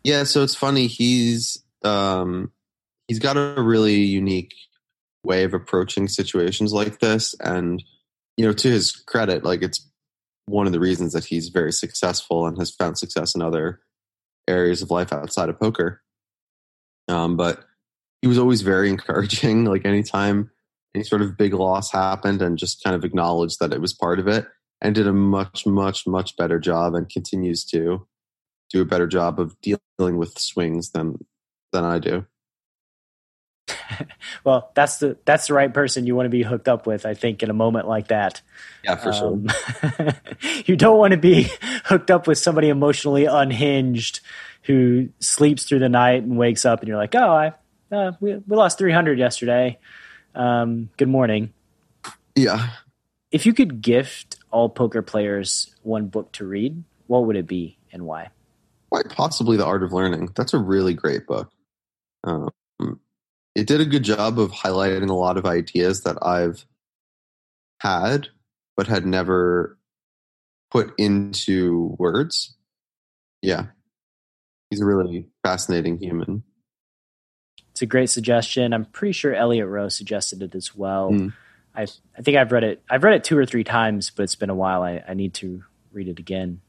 [0.04, 2.52] Yeah, so it's funny, he's um
[3.08, 4.54] he's got a really unique
[5.24, 7.82] way of approaching situations like this and
[8.40, 9.86] you know, to his credit, like it's
[10.46, 13.80] one of the reasons that he's very successful and has found success in other
[14.48, 16.00] areas of life outside of poker.
[17.06, 17.62] Um, but
[18.22, 19.66] he was always very encouraging.
[19.66, 20.50] Like anytime
[20.94, 24.18] any sort of big loss happened and just kind of acknowledged that it was part
[24.18, 24.46] of it
[24.80, 28.08] and did a much, much, much better job and continues to
[28.70, 31.16] do a better job of dealing with swings than
[31.74, 32.24] than I do.
[34.44, 37.14] well, that's the that's the right person you want to be hooked up with, I
[37.14, 38.40] think, in a moment like that.
[38.84, 40.14] Yeah, for um, sure.
[40.66, 41.48] you don't want to be
[41.84, 44.20] hooked up with somebody emotionally unhinged
[44.62, 47.52] who sleeps through the night and wakes up and you're like, oh, I
[47.92, 49.78] uh, we we lost 300 yesterday.
[50.34, 51.52] Um, good morning.
[52.34, 52.70] Yeah.
[53.30, 57.78] If you could gift all poker players one book to read, what would it be
[57.92, 58.30] and why?
[58.90, 60.30] Quite possibly The Art of Learning.
[60.34, 61.50] That's a really great book.
[62.24, 62.48] Um,
[63.54, 66.64] it did a good job of highlighting a lot of ideas that I've
[67.80, 68.28] had
[68.76, 69.78] but had never
[70.70, 72.56] put into words.
[73.42, 73.66] Yeah.
[74.70, 76.44] He's a really fascinating human.
[77.72, 78.72] It's a great suggestion.
[78.72, 81.10] I'm pretty sure Elliot Roe suggested it as well.
[81.10, 81.32] Mm.
[81.74, 81.82] I
[82.16, 82.82] I think I've read it.
[82.88, 84.82] I've read it two or three times, but it's been a while.
[84.82, 86.60] I, I need to read it again.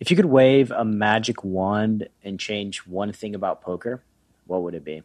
[0.00, 4.02] If you could wave a magic wand and change one thing about poker,
[4.46, 5.02] what would it be?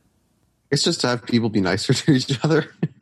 [0.69, 2.73] It's just to have people be nicer to each other.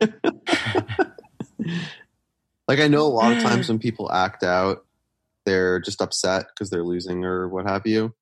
[2.68, 4.84] like I know a lot of times when people act out,
[5.44, 8.14] they're just upset because they're losing or what have you.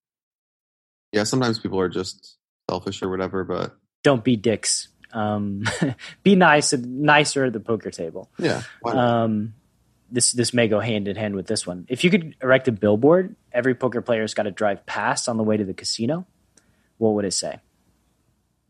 [1.13, 2.37] Yeah, sometimes people are just
[2.69, 4.89] selfish or whatever, but don't be dicks.
[5.13, 5.65] Um,
[6.23, 8.31] be nice, nicer at the poker table.
[8.39, 8.63] Yeah.
[8.85, 9.55] Um,
[10.11, 11.87] this this may go hand in hand with this one.
[11.89, 15.43] If you could erect a billboard, every poker player's got to drive past on the
[15.43, 16.27] way to the casino.
[16.99, 17.61] What would it say?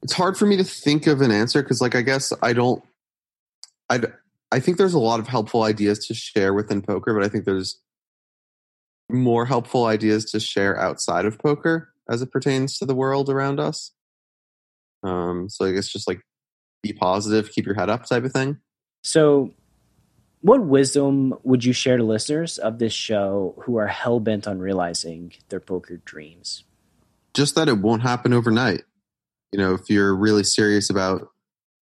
[0.05, 2.85] It's hard for me to think of an answer because, like, I guess I don't.
[3.91, 4.01] I
[4.53, 7.45] I think there's a lot of helpful ideas to share within poker, but I think
[7.45, 7.81] there's
[9.11, 13.59] more helpful ideas to share outside of poker as it pertains to the world around
[13.59, 13.93] us.
[15.03, 16.21] Um, so I guess just like
[16.83, 18.59] be positive, keep your head up type of thing.
[19.03, 19.53] So,
[20.41, 24.59] what wisdom would you share to listeners of this show who are hell bent on
[24.59, 26.65] realizing their poker dreams?
[27.33, 28.83] Just that it won't happen overnight.
[29.55, 31.29] You know, if you're really serious about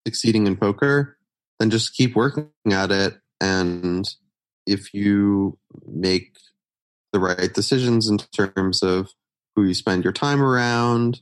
[0.07, 1.19] succeeding in poker,
[1.59, 3.19] then just keep working at it.
[3.39, 4.09] And
[4.67, 6.39] if you make
[7.13, 9.11] the right decisions in terms of
[9.55, 11.21] who you spend your time around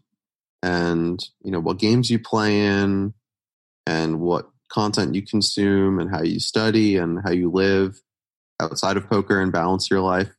[0.62, 3.14] and you know what games you play in
[3.84, 8.00] and what content you consume and how you study and how you live
[8.60, 10.30] outside of poker and balance your life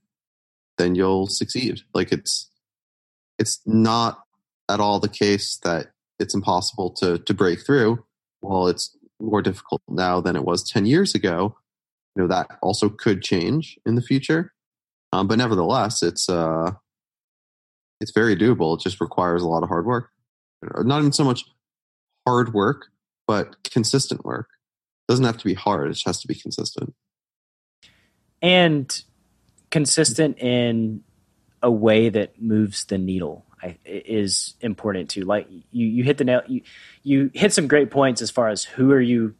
[0.77, 2.49] then you'll succeed like it's
[3.37, 4.19] it's not
[4.69, 5.87] at all the case that
[6.19, 8.03] it's impossible to to break through
[8.41, 11.55] well it's more difficult now than it was 10 years ago
[12.15, 14.53] you know that also could change in the future
[15.11, 16.71] um, but nevertheless it's uh
[18.01, 18.77] it's very doable.
[18.77, 20.09] It just requires a lot of hard work.
[20.63, 21.45] Not even so much
[22.27, 22.87] hard work,
[23.27, 24.47] but consistent work.
[25.07, 25.87] It doesn't have to be hard.
[25.87, 26.93] It just has to be consistent.
[28.41, 29.03] And
[29.69, 31.03] consistent in
[31.61, 35.23] a way that moves the needle I, is important too.
[35.23, 36.41] Like you, you hit the nail.
[36.47, 36.61] You,
[37.03, 39.35] you hit some great points as far as who are you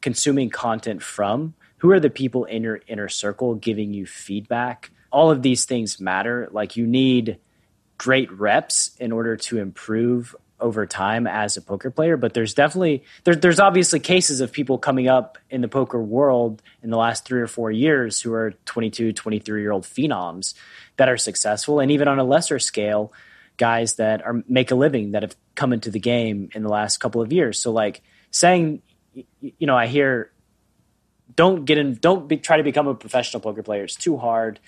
[0.00, 1.54] consuming content from.
[1.78, 4.90] Who are the people in your inner circle giving you feedback?
[5.10, 6.48] All of these things matter.
[6.50, 7.38] Like you need
[7.98, 13.02] great reps in order to improve over time as a poker player but there's definitely
[13.24, 17.24] there, there's obviously cases of people coming up in the poker world in the last
[17.24, 20.54] three or four years who are 22 23 year old phenoms
[20.96, 23.12] that are successful and even on a lesser scale
[23.56, 26.98] guys that are make a living that have come into the game in the last
[26.98, 28.82] couple of years so like saying
[29.40, 30.30] you know i hear
[31.36, 34.58] don't get in don't be, try to become a professional poker player it's too hard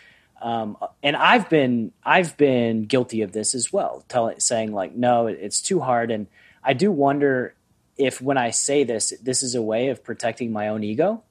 [0.41, 5.27] um, and I've been I've been guilty of this as well, telling saying like no,
[5.27, 6.11] it's too hard.
[6.11, 6.27] And
[6.63, 7.55] I do wonder
[7.97, 11.23] if when I say this, this is a way of protecting my own ego,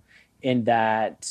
[0.42, 1.26] in that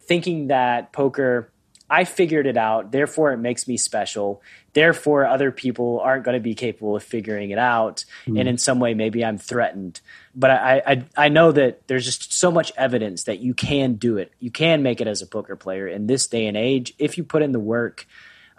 [0.00, 1.50] thinking that poker
[1.90, 4.40] I figured it out, therefore it makes me special.
[4.74, 8.38] Therefore, other people aren't going to be capable of figuring it out, mm.
[8.38, 10.00] and in some way, maybe I'm threatened.
[10.34, 14.18] But I, I, I know that there's just so much evidence that you can do
[14.18, 14.32] it.
[14.40, 17.24] You can make it as a poker player in this day and age if you
[17.24, 18.06] put in the work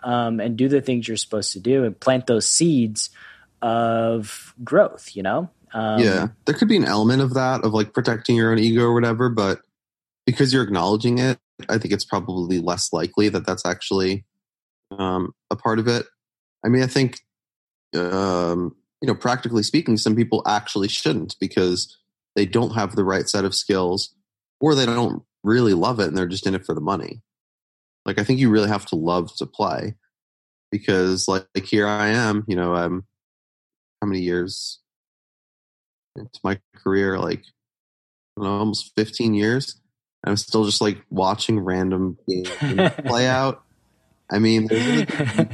[0.04, 3.10] um, and do the things you're supposed to do and plant those seeds
[3.62, 5.16] of growth.
[5.16, 5.50] You know.
[5.74, 8.84] Um, yeah, there could be an element of that of like protecting your own ego
[8.84, 9.60] or whatever, but
[10.26, 11.38] because you're acknowledging it
[11.70, 14.26] I think it's probably less likely that that's actually
[14.92, 16.06] um, a part of it.
[16.64, 17.20] I mean, I think,
[17.96, 21.98] um, you know, practically speaking, some people actually shouldn't because
[22.36, 24.14] they don't have the right set of skills
[24.60, 27.22] or they don't really love it and they're just in it for the money.
[28.06, 29.96] Like, I think you really have to love to play
[30.72, 33.06] because, like, like here I am, you know, I'm
[34.02, 34.80] how many years
[36.16, 37.18] into my career?
[37.18, 37.44] Like,
[38.38, 39.80] know, almost 15 years
[40.26, 42.50] I'm still just like watching random games
[43.06, 43.64] play out.
[44.32, 45.06] I mean, there's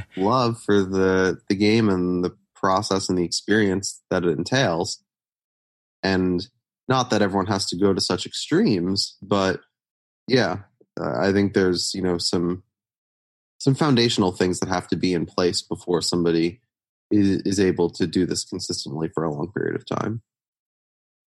[0.16, 5.02] love for the the game and the process and the experience that it entails.
[6.02, 6.46] And
[6.88, 9.60] not that everyone has to go to such extremes, but
[10.26, 10.58] yeah,
[11.00, 12.62] uh, I think there's you know some
[13.58, 16.60] some foundational things that have to be in place before somebody
[17.12, 20.22] is, is able to do this consistently for a long period of time.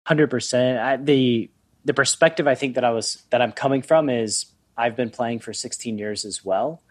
[0.06, 1.06] Hundred percent.
[1.06, 1.50] The
[1.86, 5.40] the perspective I think that I was that I'm coming from is I've been playing
[5.40, 6.82] for 16 years as well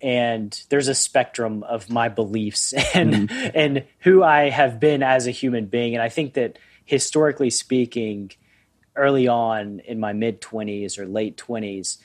[0.00, 3.50] and there's a spectrum of my beliefs and mm-hmm.
[3.54, 8.30] and who I have been as a human being and I think that historically speaking
[8.94, 11.98] early on in my mid 20s or late 20s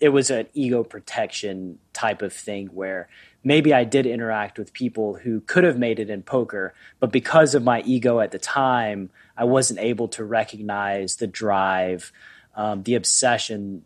[0.00, 3.08] it was an ego protection type of thing where
[3.44, 7.54] maybe I did interact with people who could have made it in poker, but because
[7.54, 12.12] of my ego at the time, I wasn't able to recognize the drive,
[12.54, 13.84] um, the obsession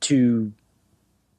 [0.00, 0.52] to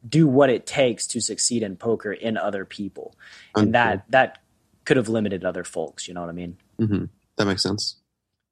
[0.07, 3.15] do what it takes to succeed in poker in other people,
[3.55, 4.39] and that that
[4.85, 6.07] could have limited other folks.
[6.07, 6.57] You know what I mean?
[6.79, 7.05] Mm-hmm.
[7.37, 7.97] That makes sense.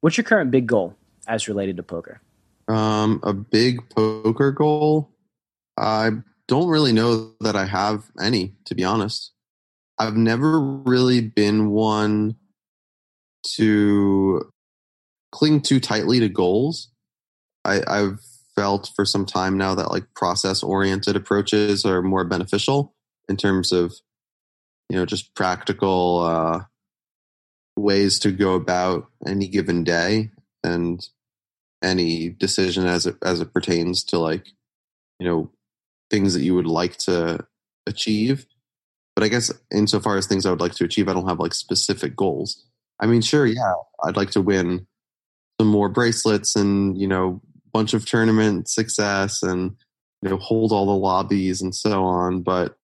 [0.00, 0.96] What's your current big goal
[1.26, 2.20] as related to poker?
[2.68, 5.10] Um, a big poker goal.
[5.76, 6.10] I
[6.48, 9.32] don't really know that I have any, to be honest.
[9.98, 12.36] I've never really been one
[13.56, 14.50] to
[15.32, 16.90] cling too tightly to goals.
[17.64, 18.20] I, I've
[18.56, 22.94] felt for some time now that like process oriented approaches are more beneficial
[23.28, 23.92] in terms of
[24.88, 26.60] you know just practical uh,
[27.76, 30.30] ways to go about any given day
[30.62, 31.08] and
[31.82, 34.46] any decision as it as it pertains to like
[35.18, 35.50] you know
[36.10, 37.44] things that you would like to
[37.86, 38.46] achieve.
[39.16, 41.54] But I guess insofar as things I would like to achieve, I don't have like
[41.54, 42.64] specific goals.
[43.00, 43.72] I mean, sure, yeah,
[44.04, 44.86] I'd like to win
[45.60, 47.40] some more bracelets and you know,
[47.74, 49.76] bunch of tournament success and
[50.22, 52.40] you know, hold all the lobbies and so on.
[52.40, 52.78] But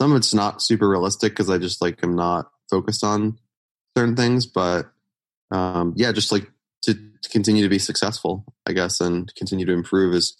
[0.00, 3.38] some of it's not super realistic because I just like am not focused on
[3.96, 4.46] certain things.
[4.46, 4.90] But
[5.52, 6.50] um, yeah, just like
[6.82, 10.36] to, to continue to be successful, I guess, and continue to improve is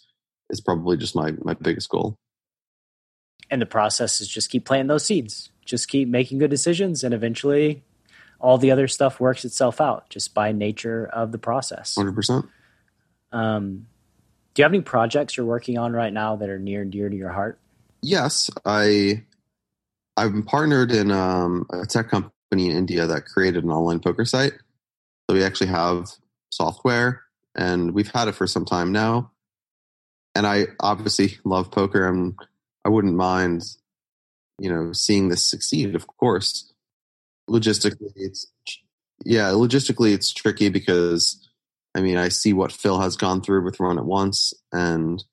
[0.49, 2.17] is probably just my my biggest goal
[3.51, 7.13] and the process is just keep planting those seeds just keep making good decisions and
[7.13, 7.83] eventually
[8.39, 12.47] all the other stuff works itself out just by nature of the process 100%
[13.31, 13.87] um,
[14.53, 17.09] do you have any projects you're working on right now that are near and dear
[17.09, 17.59] to your heart?
[18.01, 19.23] Yes i
[20.17, 24.53] i'm partnered in um, a tech company in india that created an online poker site.
[25.29, 26.09] So we actually have
[26.51, 27.23] software
[27.55, 29.31] and we've had it for some time now.
[30.35, 32.35] And i obviously love poker i'm
[32.83, 33.63] I wouldn't mind
[34.61, 35.95] you know seeing this succeed.
[35.95, 36.71] Of course,
[37.49, 38.45] logistically, it's
[39.25, 41.49] yeah, logistically it's tricky because
[41.95, 45.23] I mean I see what Phil has gone through with Run It Once, and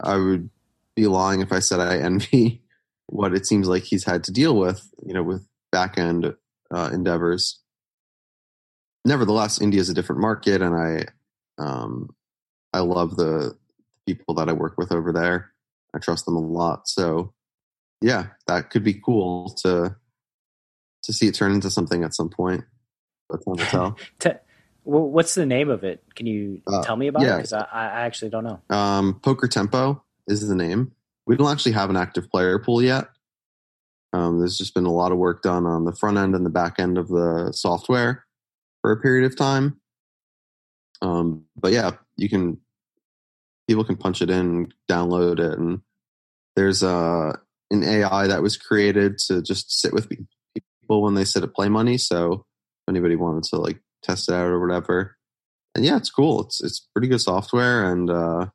[0.00, 0.50] I would
[0.94, 2.62] be lying if I said I envy
[3.06, 6.34] what it seems like he's had to deal with, you know, with back end
[6.74, 7.60] uh, endeavors.
[9.04, 11.06] Nevertheless, India is a different market, and I
[11.62, 12.10] um,
[12.72, 13.56] I love the
[14.06, 15.52] people that I work with over there.
[15.94, 16.88] I trust them a lot.
[16.88, 17.32] So,
[18.00, 19.96] yeah, that could be cool to
[21.04, 22.64] to see it turn into something at some point.
[23.28, 23.98] But time to tell.
[24.88, 26.02] What's the name of it?
[26.14, 27.34] Can you uh, tell me about yeah.
[27.34, 27.36] it?
[27.38, 28.60] Because I, I, actually don't know.
[28.70, 30.92] Um, Poker Tempo is the name.
[31.26, 33.08] We don't actually have an active player pool yet.
[34.14, 36.50] Um, there's just been a lot of work done on the front end and the
[36.50, 38.24] back end of the software
[38.80, 39.78] for a period of time.
[41.02, 42.58] Um, but yeah, you can
[43.68, 45.82] people can punch it in, download it, and
[46.56, 47.34] there's uh,
[47.70, 51.68] an AI that was created to just sit with people when they sit at Play
[51.68, 51.98] Money.
[51.98, 55.16] So if anybody wanted to like test it out or whatever,
[55.74, 56.42] and yeah, it's cool.
[56.42, 58.46] It's it's pretty good software, and uh,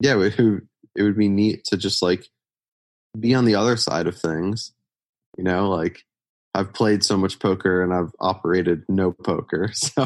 [0.00, 0.38] yeah, it,
[0.96, 2.28] it would be neat to just like
[3.18, 4.72] be on the other side of things.
[5.38, 6.02] You know, like
[6.54, 10.02] I've played so much poker and I've operated no poker, so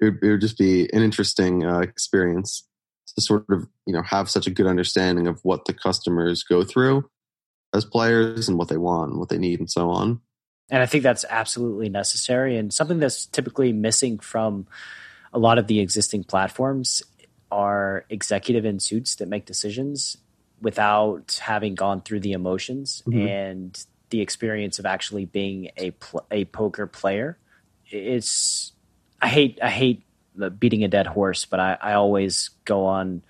[0.00, 2.66] it would, it would just be an interesting uh, experience
[3.14, 6.64] to sort of you know have such a good understanding of what the customers go
[6.64, 7.08] through
[7.74, 10.20] as players and what they want and what they need and so on.
[10.72, 14.66] And I think that's absolutely necessary and something that's typically missing from
[15.32, 17.02] a lot of the existing platforms
[17.50, 20.16] are executive in suits that make decisions
[20.62, 23.28] without having gone through the emotions mm-hmm.
[23.28, 27.36] and the experience of actually being a pl- a poker player.
[27.90, 28.72] It's
[29.20, 30.04] I hate I hate
[30.58, 33.22] beating a dead horse, but I, I always go on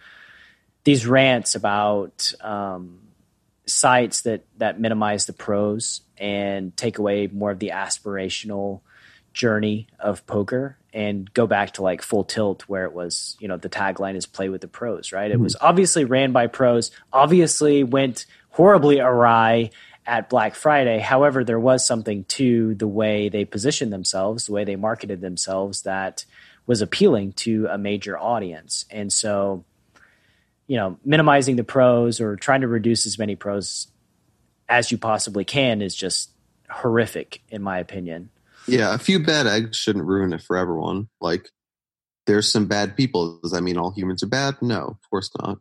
[0.84, 3.00] these rants about um,
[3.72, 8.80] sites that that minimize the pros and take away more of the aspirational
[9.32, 13.56] journey of poker and go back to like full tilt where it was you know
[13.56, 15.44] the tagline is play with the pros right it mm-hmm.
[15.44, 19.70] was obviously ran by pros obviously went horribly awry
[20.06, 20.98] at Black Friday.
[20.98, 25.82] However, there was something to the way they positioned themselves, the way they marketed themselves
[25.82, 26.24] that
[26.66, 28.84] was appealing to a major audience.
[28.90, 29.64] And so,
[30.72, 33.88] you know, minimizing the pros or trying to reduce as many pros
[34.70, 36.30] as you possibly can is just
[36.70, 38.30] horrific, in my opinion.
[38.66, 41.10] Yeah, a few bad eggs shouldn't ruin it for everyone.
[41.20, 41.50] Like,
[42.24, 43.38] there's some bad people.
[43.42, 44.62] Does that mean all humans are bad?
[44.62, 45.58] No, of course not.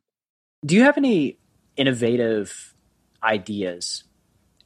[0.66, 1.38] Do you have any
[1.76, 2.74] innovative
[3.22, 4.06] ideas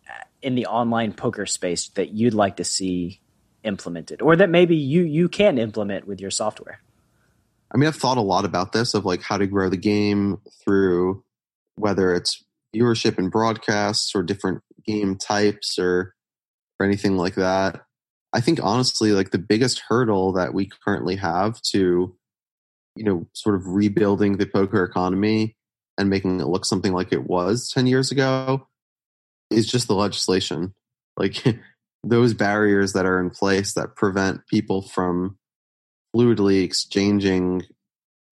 [0.07, 3.19] uh, in the online poker space that you'd like to see
[3.63, 6.81] implemented or that maybe you you can implement with your software
[7.75, 10.37] i mean i've thought a lot about this of like how to grow the game
[10.63, 11.23] through
[11.75, 12.43] whether it's
[12.75, 16.13] viewership and broadcasts or different game types or
[16.79, 17.81] or anything like that.
[18.33, 22.15] I think honestly like the biggest hurdle that we currently have to
[22.95, 25.55] you know sort of rebuilding the poker economy
[25.97, 28.67] and making it look something like it was 10 years ago
[29.49, 30.73] is just the legislation.
[31.17, 31.43] Like
[32.03, 35.37] those barriers that are in place that prevent people from
[36.15, 37.63] fluidly exchanging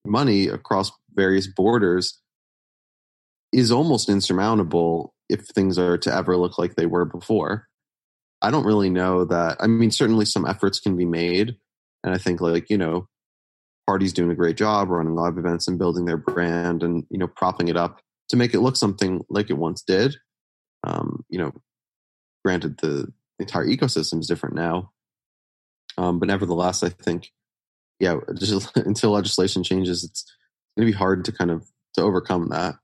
[0.06, 2.20] money across various borders
[3.52, 7.68] is almost insurmountable if things are to ever look like they were before.
[8.42, 9.58] I don't really know that.
[9.60, 11.56] I mean, certainly some efforts can be made.
[12.04, 13.08] And I think, like, you know,
[13.88, 17.28] parties doing a great job running live events and building their brand and, you know,
[17.28, 20.16] propping it up to make it look something like it once did.
[20.86, 21.54] Um, you know,
[22.44, 24.92] granted, the entire ecosystem is different now.
[25.98, 27.32] Um, but nevertheless, I think,
[28.04, 30.26] yeah, just until legislation changes, it's
[30.78, 31.66] going to be hard to kind of
[31.96, 32.76] to overcome that.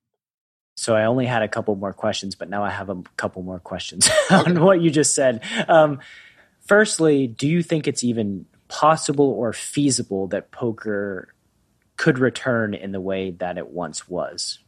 [0.77, 3.59] So I only had a couple more questions, but now I have a couple more
[3.59, 4.49] questions okay.
[4.49, 5.43] on what you just said.
[5.67, 5.99] Um,
[6.61, 11.33] firstly, do you think it's even possible or feasible that poker
[11.97, 14.59] could return in the way that it once was?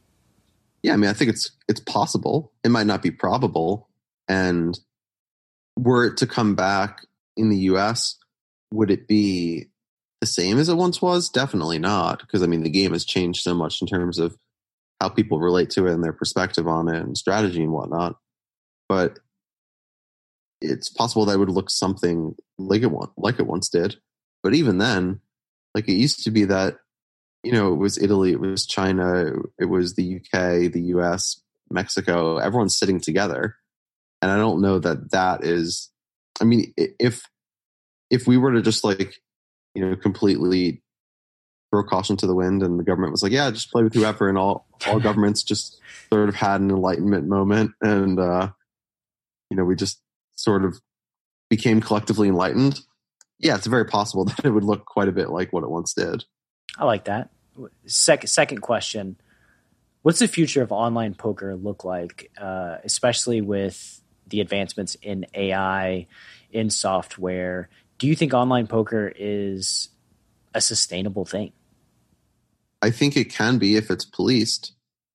[0.82, 2.52] Yeah, I mean, I think it's it's possible.
[2.62, 3.88] It might not be probable,
[4.28, 4.78] and
[5.78, 7.06] were it to come back
[7.38, 8.18] in the US,
[8.70, 9.68] would it be
[10.22, 11.28] the same as it once was?
[11.28, 14.36] Definitely not, because I mean the game has changed so much in terms of
[15.00, 18.16] how people relate to it and their perspective on it and strategy and whatnot.
[18.88, 19.18] But
[20.60, 23.96] it's possible that it would look something like it like it once did.
[24.44, 25.18] But even then,
[25.74, 26.76] like it used to be that
[27.42, 32.36] you know it was Italy, it was China, it was the UK, the US, Mexico.
[32.36, 33.56] Everyone's sitting together
[34.22, 35.90] and I don't know that that is.
[36.40, 37.28] I mean, if
[38.08, 39.20] if we were to just like
[39.74, 40.82] you know completely
[41.70, 44.28] throw caution to the wind, and the government was like, "Yeah, just play with whoever,"
[44.28, 45.80] and all all governments just
[46.12, 48.50] sort of had an enlightenment moment, and uh,
[49.50, 50.00] you know, we just
[50.34, 50.80] sort of
[51.50, 52.80] became collectively enlightened.
[53.38, 55.94] Yeah, it's very possible that it would look quite a bit like what it once
[55.94, 56.24] did.
[56.78, 57.30] I like that.
[57.86, 59.16] Second, second question:
[60.02, 66.06] What's the future of online poker look like, uh, especially with the advancements in AI,
[66.50, 67.68] in software?
[68.02, 69.88] Do you think online poker is
[70.52, 71.52] a sustainable thing?
[72.82, 74.72] I think it can be if it's policed,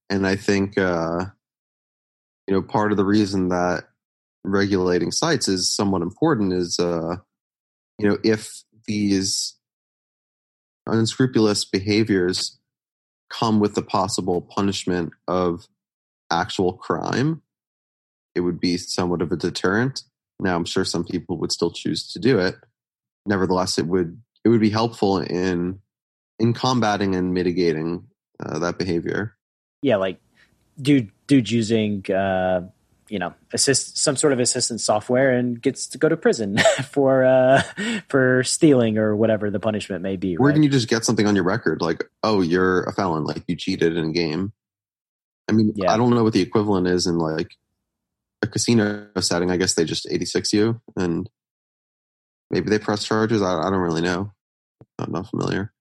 [0.09, 1.25] and I think uh,
[2.47, 3.89] you know part of the reason that
[4.45, 7.17] regulating sites is somewhat important is uh,
[7.99, 9.57] you know if these
[10.85, 12.57] unscrupulous behaviors
[13.29, 15.67] come with the possible punishment of
[16.31, 17.41] actual crime,
[18.33, 20.03] it would be somewhat of a deterrent.
[20.39, 22.55] Now, I'm sure some people would still choose to do it.
[23.27, 25.79] Nevertheless, it would it would be helpful in
[26.39, 28.07] in combating and mitigating
[28.39, 29.35] uh, that behavior.
[29.81, 30.19] Yeah, like
[30.81, 32.61] dude, dude using uh,
[33.09, 36.57] you know assist some sort of assistance software and gets to go to prison
[36.89, 37.61] for uh,
[38.07, 40.37] for stealing or whatever the punishment may be.
[40.37, 40.53] Or right?
[40.53, 43.55] can you just get something on your record like, oh, you're a felon, like you
[43.55, 44.53] cheated in a game.
[45.49, 45.93] I mean, yeah.
[45.93, 47.55] I don't know what the equivalent is in like
[48.41, 49.49] a casino setting.
[49.49, 51.29] I guess they just 86 you and
[52.49, 53.41] maybe they press charges.
[53.41, 54.31] I, I don't really know.
[54.99, 55.71] I'm not familiar.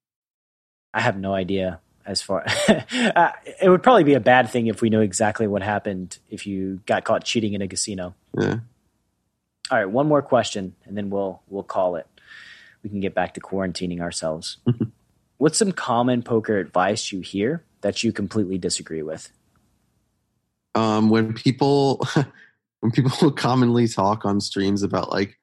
[0.93, 4.81] I have no idea as far uh, it would probably be a bad thing if
[4.81, 8.15] we knew exactly what happened if you got caught cheating in a casino.
[8.39, 8.61] Yeah.
[9.71, 12.07] All right, one more question and then we'll we'll call it.
[12.83, 14.59] We can get back to quarantining ourselves.
[15.39, 19.31] What's some common poker advice you hear that you completely disagree with?
[20.75, 22.07] Um, when people
[22.81, 25.39] when people commonly talk on streams about like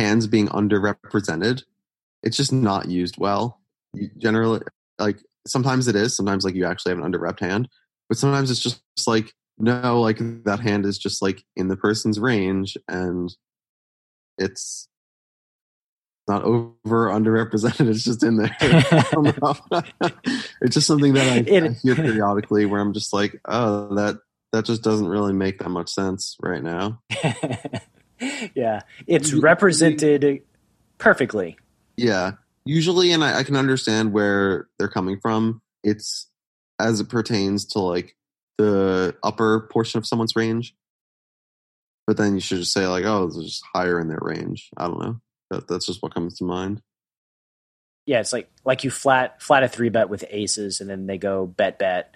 [0.00, 1.62] hands being underrepresented,
[2.22, 3.60] it's just not used well.
[3.92, 4.60] You generally,
[4.98, 6.16] like sometimes it is.
[6.16, 7.68] Sometimes like you actually have an underrepped hand,
[8.08, 12.18] but sometimes it's just like no, like that hand is just like in the person's
[12.18, 13.34] range and
[14.38, 14.88] it's
[16.26, 17.88] not over underrepresented.
[17.90, 18.56] It's just in there.
[20.62, 24.18] it's just something that I, it, I hear periodically where I'm just like, oh, that
[24.52, 27.00] that just doesn't really make that much sense right now.
[28.54, 30.42] Yeah, it's represented
[30.98, 31.56] perfectly.
[31.96, 32.32] Yeah,
[32.64, 35.62] usually, and I, I can understand where they're coming from.
[35.82, 36.28] It's
[36.78, 38.16] as it pertains to like
[38.58, 40.74] the upper portion of someone's range.
[42.06, 44.70] But then you should just say like, oh, it's just higher in their range.
[44.76, 45.20] I don't know.
[45.50, 46.82] That, that's just what comes to mind.
[48.06, 51.18] Yeah, it's like like you flat flat a three bet with aces, and then they
[51.18, 52.14] go bet bet,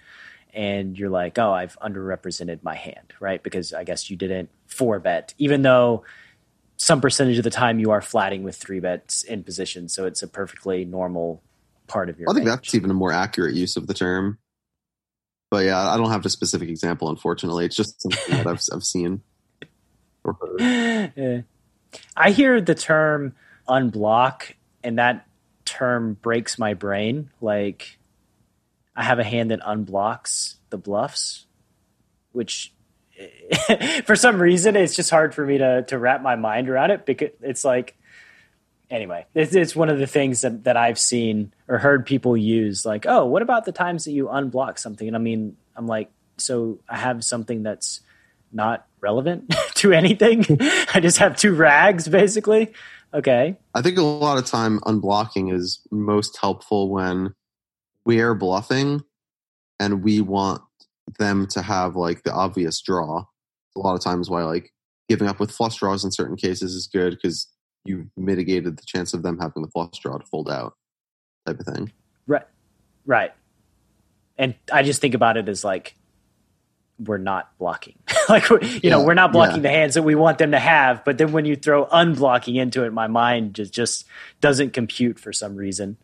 [0.55, 3.43] and you're like, oh, I've underrepresented my hand, right?
[3.43, 6.05] Because I guess you didn't four bet, even though
[6.77, 9.89] some percentage of the time you are flatting with three bets in position.
[9.89, 11.43] So it's a perfectly normal
[11.87, 12.29] part of your.
[12.29, 12.61] I think range.
[12.61, 14.39] that's even a more accurate use of the term.
[15.51, 17.65] But yeah, I don't have a specific example, unfortunately.
[17.65, 19.21] It's just something that I've, I've seen
[20.23, 20.61] or heard.
[21.17, 21.41] Eh.
[22.17, 23.35] I hear the term
[23.69, 24.53] unblock,
[24.83, 25.27] and that
[25.63, 27.29] term breaks my brain.
[27.41, 27.97] Like,
[28.95, 31.45] I have a hand that unblocks the bluffs,
[32.31, 32.73] which
[34.05, 37.05] for some reason it's just hard for me to to wrap my mind around it
[37.05, 37.95] because it's like
[38.89, 42.85] anyway it's, it's one of the things that, that i've seen or heard people use
[42.85, 45.07] like oh what about the times that you unblock something?
[45.07, 48.01] And i mean i'm like so i have something that's
[48.55, 50.45] not relevant to anything.
[50.93, 52.73] I just have two rags basically.
[53.13, 53.55] Okay.
[53.73, 57.35] I think a lot of time unblocking is most helpful when
[58.05, 59.03] we're bluffing
[59.79, 60.61] and we want
[61.19, 63.25] them to have like the obvious draw.
[63.75, 64.71] A lot of times, why like
[65.09, 67.47] giving up with flush draws in certain cases is good because
[67.83, 70.73] you mitigated the chance of them having the flush draw to fold out,
[71.45, 71.91] type of thing.
[72.25, 72.45] Right,
[73.05, 73.33] right.
[74.37, 75.95] And I just think about it as like
[76.99, 77.95] we're not blocking.
[78.29, 79.61] like you yeah, know, we're not blocking yeah.
[79.63, 81.03] the hands that we want them to have.
[81.03, 84.05] But then when you throw unblocking into it, my mind just just
[84.41, 85.97] doesn't compute for some reason.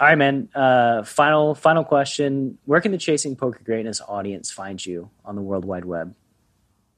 [0.00, 0.48] All right, man.
[0.54, 5.42] Uh, final final question: Where can the Chasing Poker Greatness audience find you on the
[5.42, 6.14] World Wide Web?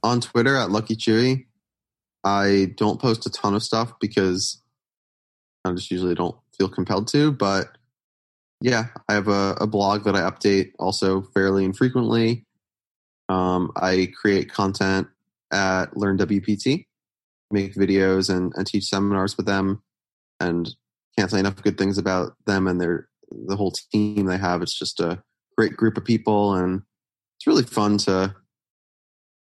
[0.02, 1.46] On Twitter at Lucky Chewy.
[2.24, 4.62] I don't post a ton of stuff because
[5.64, 7.32] I just usually don't feel compelled to.
[7.32, 7.76] But
[8.60, 12.44] yeah, I have a, a blog that I update also fairly infrequently.
[13.28, 15.08] Um, I create content
[15.52, 16.86] at Learn WPT,
[17.50, 19.82] make videos and, and teach seminars with them,
[20.40, 20.74] and
[21.16, 23.08] can't say enough good things about them and their
[23.46, 24.62] the whole team they have.
[24.62, 25.22] It's just a
[25.56, 26.82] great group of people, and
[27.38, 28.34] it's really fun to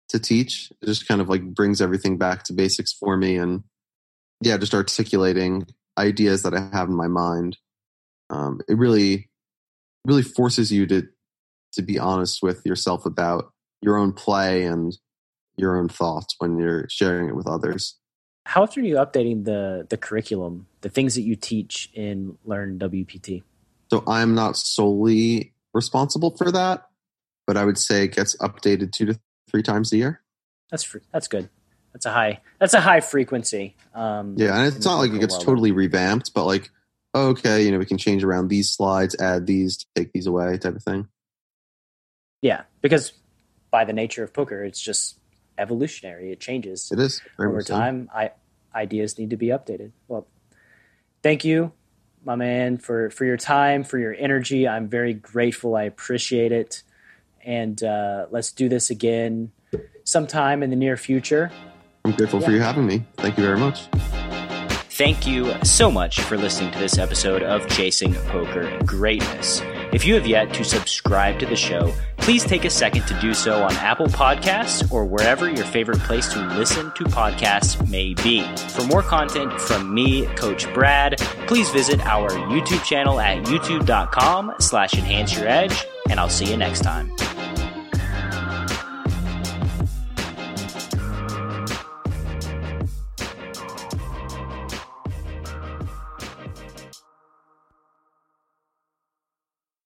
[0.09, 0.71] to teach.
[0.81, 3.63] It just kind of like brings everything back to basics for me, and
[4.41, 5.65] yeah, just articulating
[5.97, 7.57] ideas that I have in my mind
[8.29, 9.29] um, it really
[10.05, 11.03] really forces you to
[11.73, 14.97] to be honest with yourself about your own play and
[15.57, 17.97] your own thoughts when you're sharing it with others.
[18.45, 22.79] How often are you updating the the curriculum, the things that you teach in Learn
[22.79, 23.43] WPT?
[23.91, 26.87] So I'm not solely responsible for that,
[27.47, 29.19] but I would say it gets updated two to
[29.49, 30.21] three times a year.
[30.71, 31.49] That's that's good.
[31.93, 33.75] That's a high that's a high frequency.
[33.93, 36.69] Um, yeah, and it's not like it gets totally revamped, but like
[37.15, 40.57] oh, okay, you know, we can change around these slides, add these, take these away,
[40.57, 41.07] type of thing.
[42.41, 43.13] Yeah, because
[43.71, 45.17] by the nature of poker, it's just
[45.57, 46.31] evolutionary.
[46.31, 46.91] It changes.
[46.91, 48.09] It is over time.
[48.13, 48.31] I
[48.73, 49.91] ideas need to be updated.
[50.07, 50.27] Well,
[51.23, 51.71] thank you,
[52.23, 54.67] my man, for for your time, for your energy.
[54.67, 55.75] I'm very grateful.
[55.75, 56.83] I appreciate it,
[57.43, 59.51] and uh, let's do this again
[60.03, 61.51] sometime in the near future.
[62.03, 62.45] I'm grateful yeah.
[62.45, 63.03] for you having me.
[63.17, 63.87] Thank you very much.
[64.91, 69.61] Thank you so much for listening to this episode of Chasing Poker Greatness.
[69.93, 73.33] If you have yet to subscribe to the show, please take a second to do
[73.33, 78.43] so on Apple Podcasts or wherever your favorite place to listen to podcasts may be.
[78.69, 81.17] For more content from me, Coach Brad,
[81.47, 86.57] please visit our YouTube channel at youtube.com slash enhance your edge, and I'll see you
[86.57, 87.11] next time.